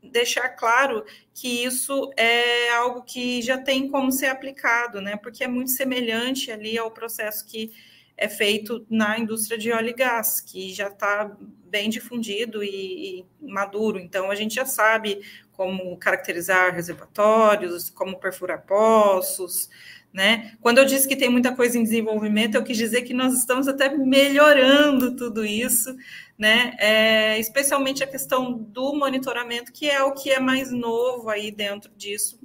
[0.00, 1.04] deixar claro
[1.34, 5.16] que isso é algo que já tem como ser aplicado, né?
[5.16, 7.72] Porque é muito semelhante ali ao processo que
[8.16, 13.26] é feito na indústria de óleo e gás, que já está bem difundido e, e,
[13.40, 13.98] maduro.
[13.98, 15.22] Então, a gente já sabe
[15.52, 19.68] como caracterizar reservatórios, como perfurar poços,
[20.12, 20.52] né?
[20.60, 23.68] Quando eu disse que tem muita coisa em desenvolvimento, eu quis dizer que nós estamos
[23.68, 25.94] até melhorando tudo isso,
[26.36, 26.74] né?
[26.78, 31.92] É, especialmente a questão do monitoramento, que é o que é mais novo aí dentro
[31.96, 32.40] disso,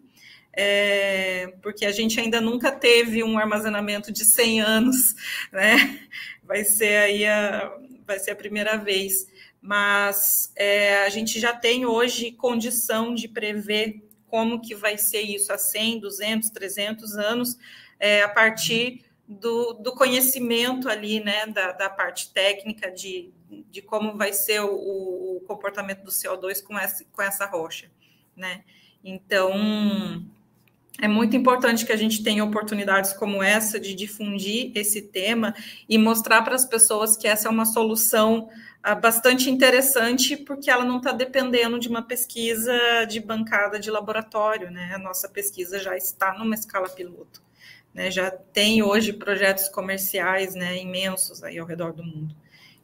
[0.54, 5.16] é, porque a gente ainda nunca teve um armazenamento de 100 anos,
[5.52, 6.00] né?
[6.44, 9.28] Vai ser aí a, vai ser a primeira vez.
[9.60, 14.05] Mas é, a gente já tem hoje condição de prever
[14.36, 17.58] como que vai ser isso a 100, 200, 300 anos,
[17.98, 23.32] é, a partir do, do, conhecimento ali, né, da, da parte técnica de,
[23.72, 27.90] de como vai ser o, o, comportamento do CO2 com essa, com essa rocha,
[28.36, 28.66] né?
[29.02, 29.54] Então,
[31.02, 35.54] é muito importante que a gente tenha oportunidades como essa de difundir esse tema
[35.90, 38.50] e mostrar para as pessoas que essa é uma solução
[38.86, 42.74] uh, bastante interessante, porque ela não está dependendo de uma pesquisa
[43.10, 44.94] de bancada de laboratório, né?
[44.96, 47.44] A nossa pesquisa já está numa escala piloto.
[47.94, 52.36] Né, já tem hoje projetos comerciais né, imensos aí ao redor do mundo.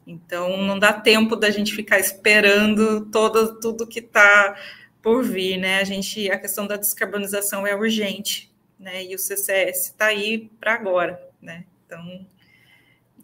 [0.06, 4.56] Então, não dá tempo da gente ficar esperando todo, tudo que está
[5.02, 5.80] por vir, né?
[5.80, 9.04] A gente, a questão da descarbonização é urgente, né?
[9.04, 11.64] E o CCS está aí para agora, né?
[11.84, 12.26] Então,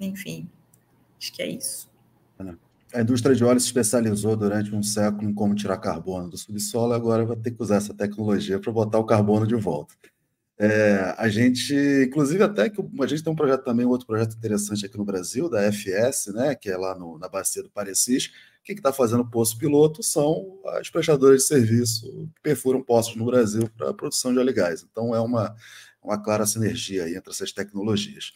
[0.01, 0.49] enfim,
[1.19, 1.89] acho que é isso.
[2.93, 6.95] A indústria de óleo se especializou durante um século em como tirar carbono do subsolo,
[6.95, 9.95] agora vai ter que usar essa tecnologia para botar o carbono de volta.
[10.59, 11.75] É, a gente,
[12.07, 15.05] inclusive, até que a gente tem um projeto também, um outro projeto interessante aqui no
[15.05, 18.33] Brasil, da FS, né, que é lá no, na bacia do Parecis.
[18.69, 23.67] Quem está fazendo poço piloto são as prestadoras de serviço que perfuram poços no Brasil
[23.75, 24.83] para a produção de óleo e gás.
[24.83, 25.57] Então, é uma,
[26.03, 28.31] uma clara sinergia entre essas tecnologias.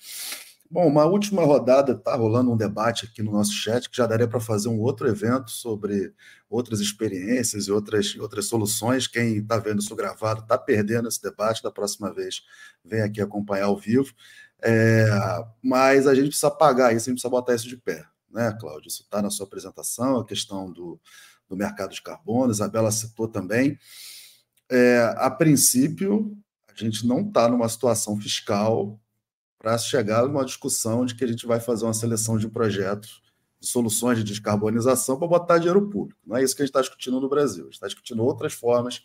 [0.70, 4.26] Bom, uma última rodada, está rolando um debate aqui no nosso chat que já daria
[4.26, 6.14] para fazer um outro evento sobre
[6.48, 9.06] outras experiências e outras, outras soluções.
[9.06, 12.40] Quem está vendo isso gravado está perdendo esse debate, da próxima vez
[12.82, 14.14] vem aqui acompanhar ao vivo.
[14.62, 15.10] É,
[15.62, 18.88] mas a gente precisa pagar isso, a gente precisa botar isso de pé, né, Cláudio?
[18.88, 21.00] Isso está na sua apresentação, a questão do,
[21.48, 23.78] do mercado de carbono, Isabela citou também.
[24.70, 26.36] É, a princípio,
[26.68, 28.98] a gente não está numa situação fiscal
[29.58, 33.22] para chegar numa discussão de que a gente vai fazer uma seleção de projetos,
[33.62, 36.20] soluções de descarbonização para botar dinheiro público.
[36.26, 37.62] Não é isso que a gente está discutindo no Brasil.
[37.62, 39.02] A gente está discutindo outras formas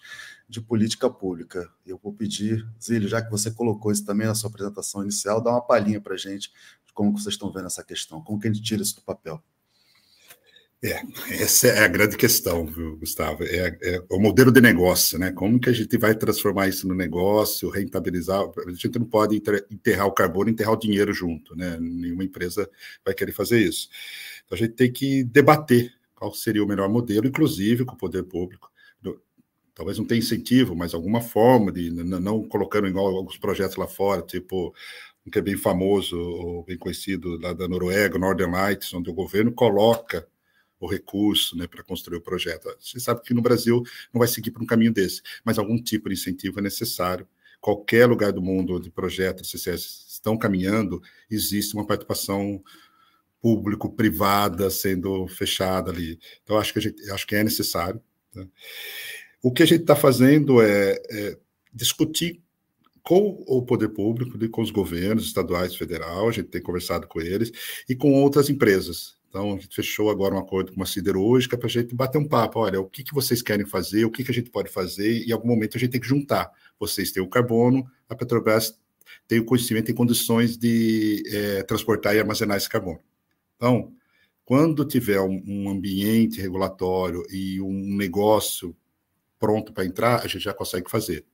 [0.50, 1.70] de política pública.
[1.86, 5.52] Eu vou pedir, Zílio, já que você colocou isso também na sua apresentação inicial, dá
[5.52, 6.52] uma palhinha para a gente
[6.86, 9.42] de como vocês estão vendo essa questão, como que a gente tira isso do papel.
[10.84, 11.02] É,
[11.42, 13.44] essa é a grande questão, viu, Gustavo?
[13.44, 15.32] É, é, o modelo de negócio, né?
[15.32, 18.44] Como que a gente vai transformar isso no negócio, rentabilizar?
[18.44, 19.42] A gente não pode
[19.72, 21.80] enterrar o carbono enterrar o dinheiro junto, né?
[21.80, 22.70] Nenhuma empresa
[23.04, 23.90] vai querer fazer isso.
[24.48, 28.24] Então a gente tem que debater qual seria o melhor modelo, inclusive com o poder
[28.24, 28.72] público.
[29.78, 34.24] Talvez não tenha incentivo, mas alguma forma de não colocando igual alguns projetos lá fora,
[34.24, 34.74] tipo
[35.24, 39.14] um que é bem famoso, ou bem conhecido lá da Noruega, Northern Lights, onde o
[39.14, 40.28] governo coloca
[40.80, 42.68] o recurso né, para construir o projeto.
[42.80, 46.10] Você sabe que no Brasil não vai seguir por um caminho desse, mas algum tipo
[46.10, 47.28] de incentivo é necessário.
[47.62, 52.64] Qualquer lugar do mundo onde projetos CCS estão caminhando, existe uma participação
[53.42, 56.20] público-privada sendo fechada ali.
[56.44, 58.02] Então, acho que, gente, acho que é necessário.
[58.34, 58.48] Né?
[59.42, 61.38] O que a gente está fazendo é, é,
[61.74, 62.42] discutir
[63.04, 67.22] com o poder público, com os governos estaduais e federal, a gente tem conversado com
[67.22, 67.52] eles,
[67.88, 69.16] e com outras empresas.
[69.30, 72.28] Então, a gente fechou agora um acordo com uma siderúrgica para a gente bater um
[72.28, 72.60] papo.
[72.60, 75.30] Olha, o que, que vocês querem fazer, o que, que a gente pode fazer, e
[75.30, 76.52] em algum momento a gente tem que juntar.
[76.80, 78.78] Vocês têm o carbono, a Petrobras
[79.28, 83.00] tem o conhecimento e condições de é, transportar e armazenar esse carbono.
[83.58, 83.92] Então,
[84.46, 88.74] quando tiver um, ambiente regulatório e um negócio
[89.38, 91.26] pronto para entrar, a gente já consegue fazer.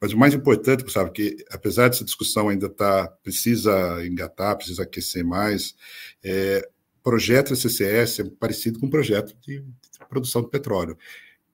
[0.00, 5.24] Mas o mais importante, sabe, que apesar dessa discussão ainda tá precisa engatar, precisa aquecer
[5.24, 5.74] mais,
[6.22, 6.66] é,
[7.02, 10.96] projeto CCS é parecido com projeto de, de produção de petróleo.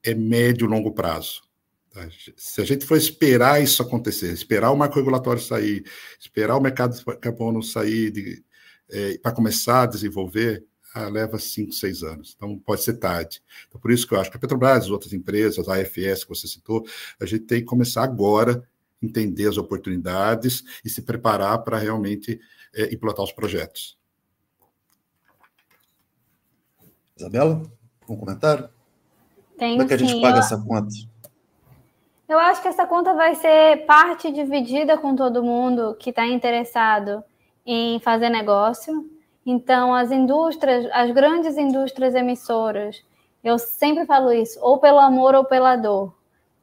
[0.02, 1.42] É médio e longo prazo.
[1.90, 2.08] Tá?
[2.36, 5.84] Se a gente for esperar isso acontecer, esperar o marco regulatório sair,
[6.18, 8.12] esperar o mercado de carbono sair
[8.90, 10.64] é, para começar a desenvolver,
[10.94, 12.34] ah, leva cinco, seis anos.
[12.36, 13.42] Então, pode ser tarde.
[13.68, 16.28] Então, por isso que eu acho que a Petrobras, as outras empresas, a AFS que
[16.28, 16.84] você citou,
[17.20, 18.68] a gente tem que começar agora
[19.02, 22.40] entender as oportunidades e se preparar para realmente
[22.74, 23.98] é, implantar os projetos.
[27.16, 27.62] Isabela,
[28.08, 28.68] um comentário?
[29.56, 30.22] Tem, Como é que a gente sim.
[30.22, 30.88] paga eu, essa conta?
[32.28, 37.22] Eu acho que essa conta vai ser parte dividida com todo mundo que está interessado
[37.72, 39.08] em fazer negócio.
[39.46, 43.00] Então, as indústrias, as grandes indústrias emissoras,
[43.44, 46.12] eu sempre falo isso, ou pelo amor ou pela dor,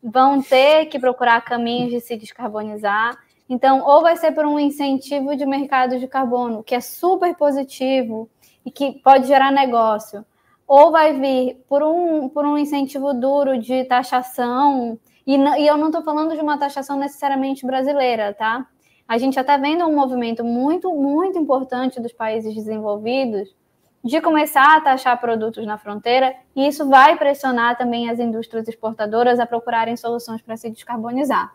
[0.04, 3.18] vão ter que procurar caminhos de se descarbonizar.
[3.50, 8.30] Então, ou vai ser por um incentivo de mercado de carbono, que é super positivo
[8.66, 10.26] e que pode gerar negócio,
[10.68, 15.88] ou vai vir por um, por um incentivo duro de taxação, e, e eu não
[15.88, 18.68] estou falando de uma taxação necessariamente brasileira, tá?
[19.08, 23.56] A gente já está vendo um movimento muito, muito importante dos países desenvolvidos
[24.04, 29.40] de começar a taxar produtos na fronteira, e isso vai pressionar também as indústrias exportadoras
[29.40, 31.54] a procurarem soluções para se descarbonizar.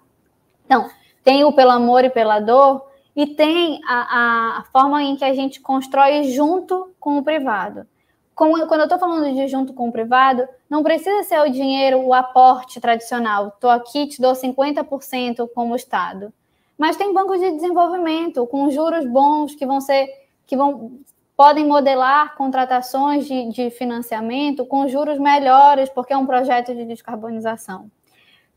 [0.64, 0.90] Então,
[1.22, 5.34] tem o pelo amor e pela dor, e tem a, a forma em que a
[5.34, 7.86] gente constrói junto com o privado.
[8.34, 12.14] quando eu estou falando de junto com o privado, não precisa ser o dinheiro, o
[12.14, 13.48] aporte tradicional.
[13.48, 16.32] Estou aqui, te dou 50% como Estado.
[16.76, 20.08] Mas tem bancos de desenvolvimento com juros bons que vão ser,
[20.46, 21.00] que vão
[21.36, 27.90] podem modelar contratações de, de financiamento com juros melhores, porque é um projeto de descarbonização.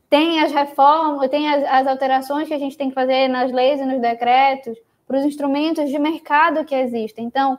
[0.08, 3.80] Tem as reformas, tem as, as alterações que a gente tem que fazer nas leis
[3.80, 7.24] e nos decretos para os instrumentos de mercado que existem.
[7.24, 7.58] Então,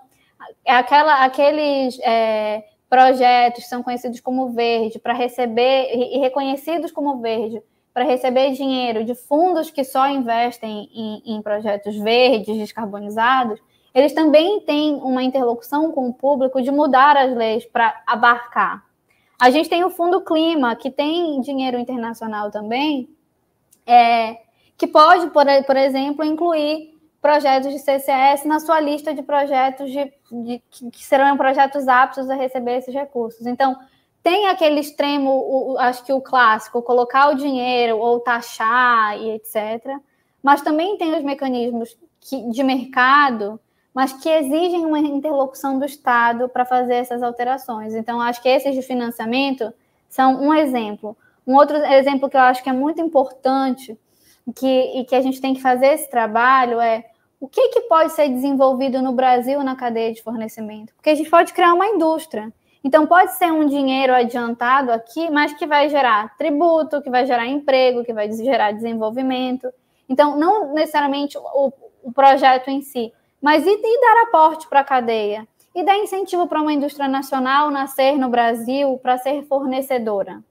[0.66, 7.62] aquela, aqueles é, projetos são conhecidos como verde, para receber e reconhecidos como verde,
[7.98, 13.60] para receber dinheiro de fundos que só investem em, em projetos verdes, descarbonizados,
[13.92, 18.86] eles também têm uma interlocução com o público de mudar as leis para abarcar.
[19.42, 23.10] A gente tem o Fundo Clima, que tem dinheiro internacional também,
[23.84, 24.42] é,
[24.78, 30.14] que pode, por, por exemplo, incluir projetos de CCS na sua lista de projetos de,
[30.32, 33.48] de, que serão projetos aptos a receber esses recursos.
[33.48, 33.76] Então,
[34.28, 40.02] tem aquele extremo, o, acho que o clássico, colocar o dinheiro ou taxar e etc.
[40.44, 43.58] Mas também tem os mecanismos que, de mercado,
[43.94, 47.96] mas que exigem uma interlocução do Estado para fazer essas alterações.
[47.96, 49.74] Então, acho que esses de financiamento
[50.10, 51.16] são um exemplo.
[51.48, 53.98] Um outro exemplo que eu acho que é muito importante
[54.54, 57.06] que, e que a gente tem que fazer esse trabalho é
[57.40, 60.94] o que, que pode ser desenvolvido no Brasil na cadeia de fornecimento?
[60.96, 62.52] Porque a gente pode criar uma indústria.
[62.84, 67.48] Então, pode ser um dinheiro adiantado aqui, mas que vai gerar tributo, que vai gerar
[67.48, 69.68] emprego, que vai gerar desenvolvimento.
[70.08, 71.74] Então, não necessariamente o,
[72.04, 73.12] o projeto em si,
[73.42, 75.48] mas e, e dar aporte para a cadeia?
[75.76, 80.44] E dar incentivo para uma indústria nacional nascer no Brasil para ser fornecedora.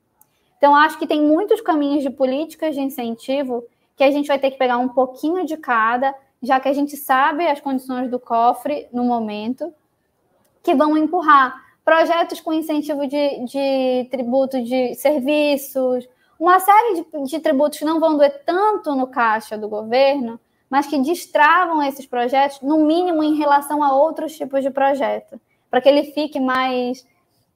[0.58, 3.64] Então, acho que tem muitos caminhos de políticas de incentivo
[3.96, 6.96] que a gente vai ter que pegar um pouquinho de cada, já que a gente
[6.96, 9.72] sabe as condições do cofre no momento,
[10.62, 16.06] que vão empurrar projetos com incentivo de, de tributo de serviços,
[16.36, 20.88] uma série de, de tributos que não vão doer tanto no caixa do governo, mas
[20.88, 25.88] que destravam esses projetos, no mínimo em relação a outros tipos de projeto, para que
[25.88, 27.06] ele fique mais.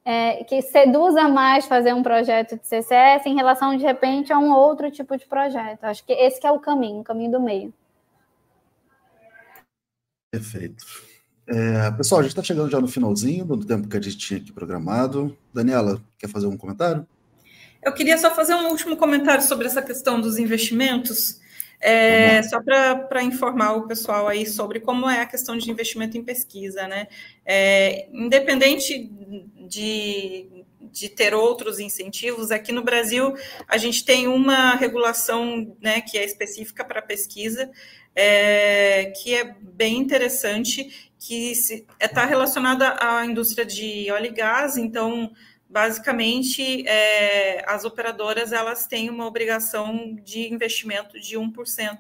[0.03, 4.51] É, que seduza mais fazer um projeto de CCS em relação, de repente, a um
[4.51, 5.85] outro tipo de projeto.
[5.85, 7.73] Acho que esse que é o caminho, o caminho do meio.
[10.33, 10.83] Perfeito.
[11.53, 14.39] É, pessoal, a gente está chegando já no finalzinho do tempo que a gente tinha
[14.39, 15.37] aqui programado.
[15.53, 17.05] Daniela, quer fazer um comentário?
[17.83, 21.41] Eu queria só fazer um último comentário sobre essa questão dos investimentos,
[21.81, 26.23] é, só para informar o pessoal aí sobre como é a questão de investimento em
[26.23, 27.09] pesquisa, né?
[27.45, 29.11] É, independente
[29.67, 30.47] de,
[30.93, 33.35] de ter outros incentivos, aqui no Brasil
[33.67, 37.69] a gente tem uma regulação né, que é específica para pesquisa,
[38.15, 41.53] é, que é bem interessante, que
[42.01, 45.33] está relacionada à indústria de óleo e gás, então,
[45.69, 51.99] basicamente, é, as operadoras elas têm uma obrigação de investimento de 1%.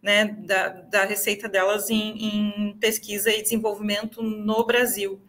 [0.00, 5.22] Né, da, da receita delas em, em pesquisa e desenvolvimento no Brasil.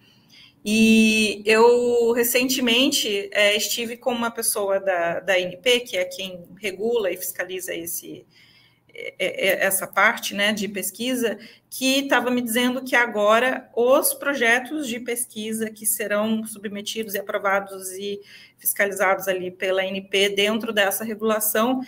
[0.65, 7.11] E eu recentemente é, estive com uma pessoa da, da INP, que é quem regula
[7.11, 8.42] e fiscaliza esse, é, é,
[9.17, 11.37] essa parte né, de pesquisa,
[11.69, 17.91] que estava me dizendo que agora os projetos de pesquisa que serão submetidos e aprovados
[17.93, 18.21] e
[18.59, 21.81] fiscalizados ali pela NP dentro dessa regulação,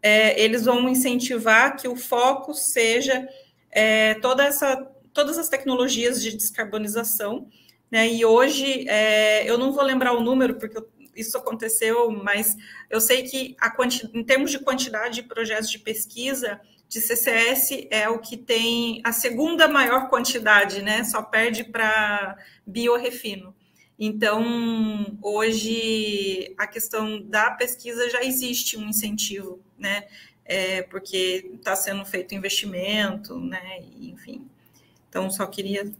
[0.00, 3.28] é, eles vão incentivar que o foco seja
[3.70, 4.76] é, toda essa,
[5.12, 7.48] todas as tecnologias de descarbonização.
[7.90, 12.56] Né, e hoje, é, eu não vou lembrar o número, porque eu isso aconteceu, mas
[12.90, 13.72] eu sei que a
[14.14, 19.12] em termos de quantidade de projetos de pesquisa, de CCS é o que tem a
[19.12, 21.04] segunda maior quantidade, né?
[21.04, 22.36] Só perde para
[22.66, 23.54] biorefino.
[23.98, 30.06] Então, hoje, a questão da pesquisa já existe um incentivo, né?
[30.44, 33.80] É, porque está sendo feito investimento, né?
[34.00, 34.46] Enfim.
[35.08, 35.90] Então, só queria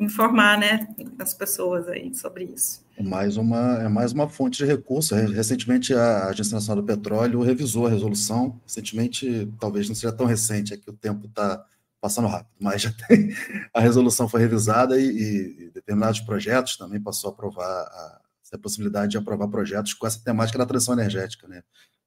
[0.00, 2.82] informar, né, as pessoas aí sobre isso.
[3.02, 5.14] Mais uma, é mais uma fonte de recurso.
[5.14, 8.60] Recentemente, a Agência Nacional do Petróleo revisou a resolução.
[8.66, 11.64] Recentemente, talvez não seja tão recente, é que o tempo está
[12.00, 13.34] passando rápido, mas já tem.
[13.72, 18.20] A resolução foi revisada e, e determinados projetos também passou a aprovar a,
[18.52, 21.62] a possibilidade de aprovar projetos com essa temática da transição energética, né?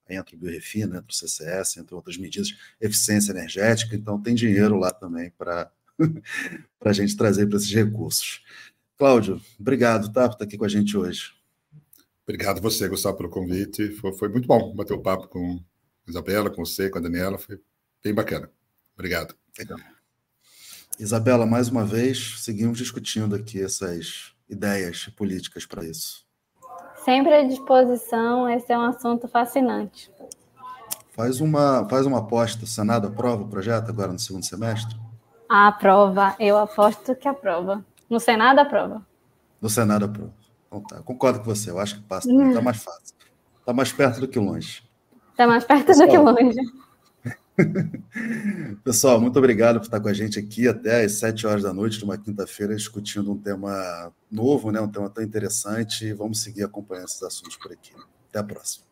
[0.10, 3.96] Entre o biorefino, entre o CCS, entre outras medidas, eficiência energética.
[3.96, 5.72] Então, tem dinheiro lá também para
[6.84, 8.44] a gente trazer para esses recursos.
[8.98, 11.32] Cláudio, obrigado, tá, por estar aqui com a gente hoje.
[12.24, 13.90] Obrigado você, Gustavo, pelo convite.
[13.92, 15.60] Foi, foi muito bom bater o papo com
[16.08, 17.38] a Isabela, com você, com a Daniela.
[17.38, 17.60] Foi
[18.04, 18.50] bem bacana.
[18.94, 19.36] Obrigado.
[19.58, 19.80] Legal.
[21.00, 26.26] Isabela, mais uma vez, seguimos discutindo aqui essas, ideias políticas para isso.
[27.04, 30.12] Sempre à disposição, esse é um assunto fascinante.
[31.12, 34.96] Faz uma, faz uma aposta, o Senado aprova o projeto agora no segundo semestre?
[35.50, 37.86] Aprova, eu aposto que aprova.
[38.14, 39.04] No Senado aprova.
[39.60, 40.32] No Senado aprova.
[40.68, 43.16] Então tá, concordo com você, eu acho que passa, está mais fácil.
[43.60, 44.84] Está mais perto do que longe.
[45.32, 46.60] Está mais perto Pessoal, do que longe.
[48.84, 52.00] Pessoal, muito obrigado por estar com a gente aqui até às sete horas da noite,
[52.02, 54.80] numa quinta-feira, discutindo um tema novo, né?
[54.80, 56.06] um tema tão interessante.
[56.06, 57.94] E vamos seguir acompanhando esses assuntos por aqui.
[58.30, 58.86] Até a próxima.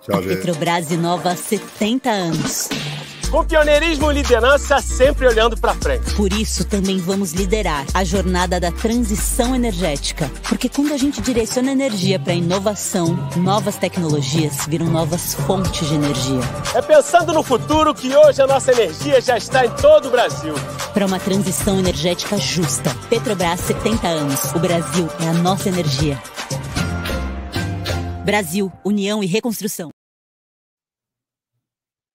[0.00, 0.34] Tchau, gente.
[0.34, 2.68] Petrobras inova há 70 anos.
[3.30, 6.14] Com pioneirismo e liderança sempre olhando para frente.
[6.14, 11.70] Por isso também vamos liderar a jornada da transição energética, porque quando a gente direciona
[11.70, 16.40] energia para inovação, novas tecnologias viram novas fontes de energia.
[16.74, 20.54] É pensando no futuro que hoje a nossa energia já está em todo o Brasil.
[20.94, 22.96] Para uma transição energética justa.
[23.10, 24.54] Petrobras 70 anos.
[24.54, 26.18] O Brasil é a nossa energia.
[28.24, 29.90] Brasil, União e Reconstrução.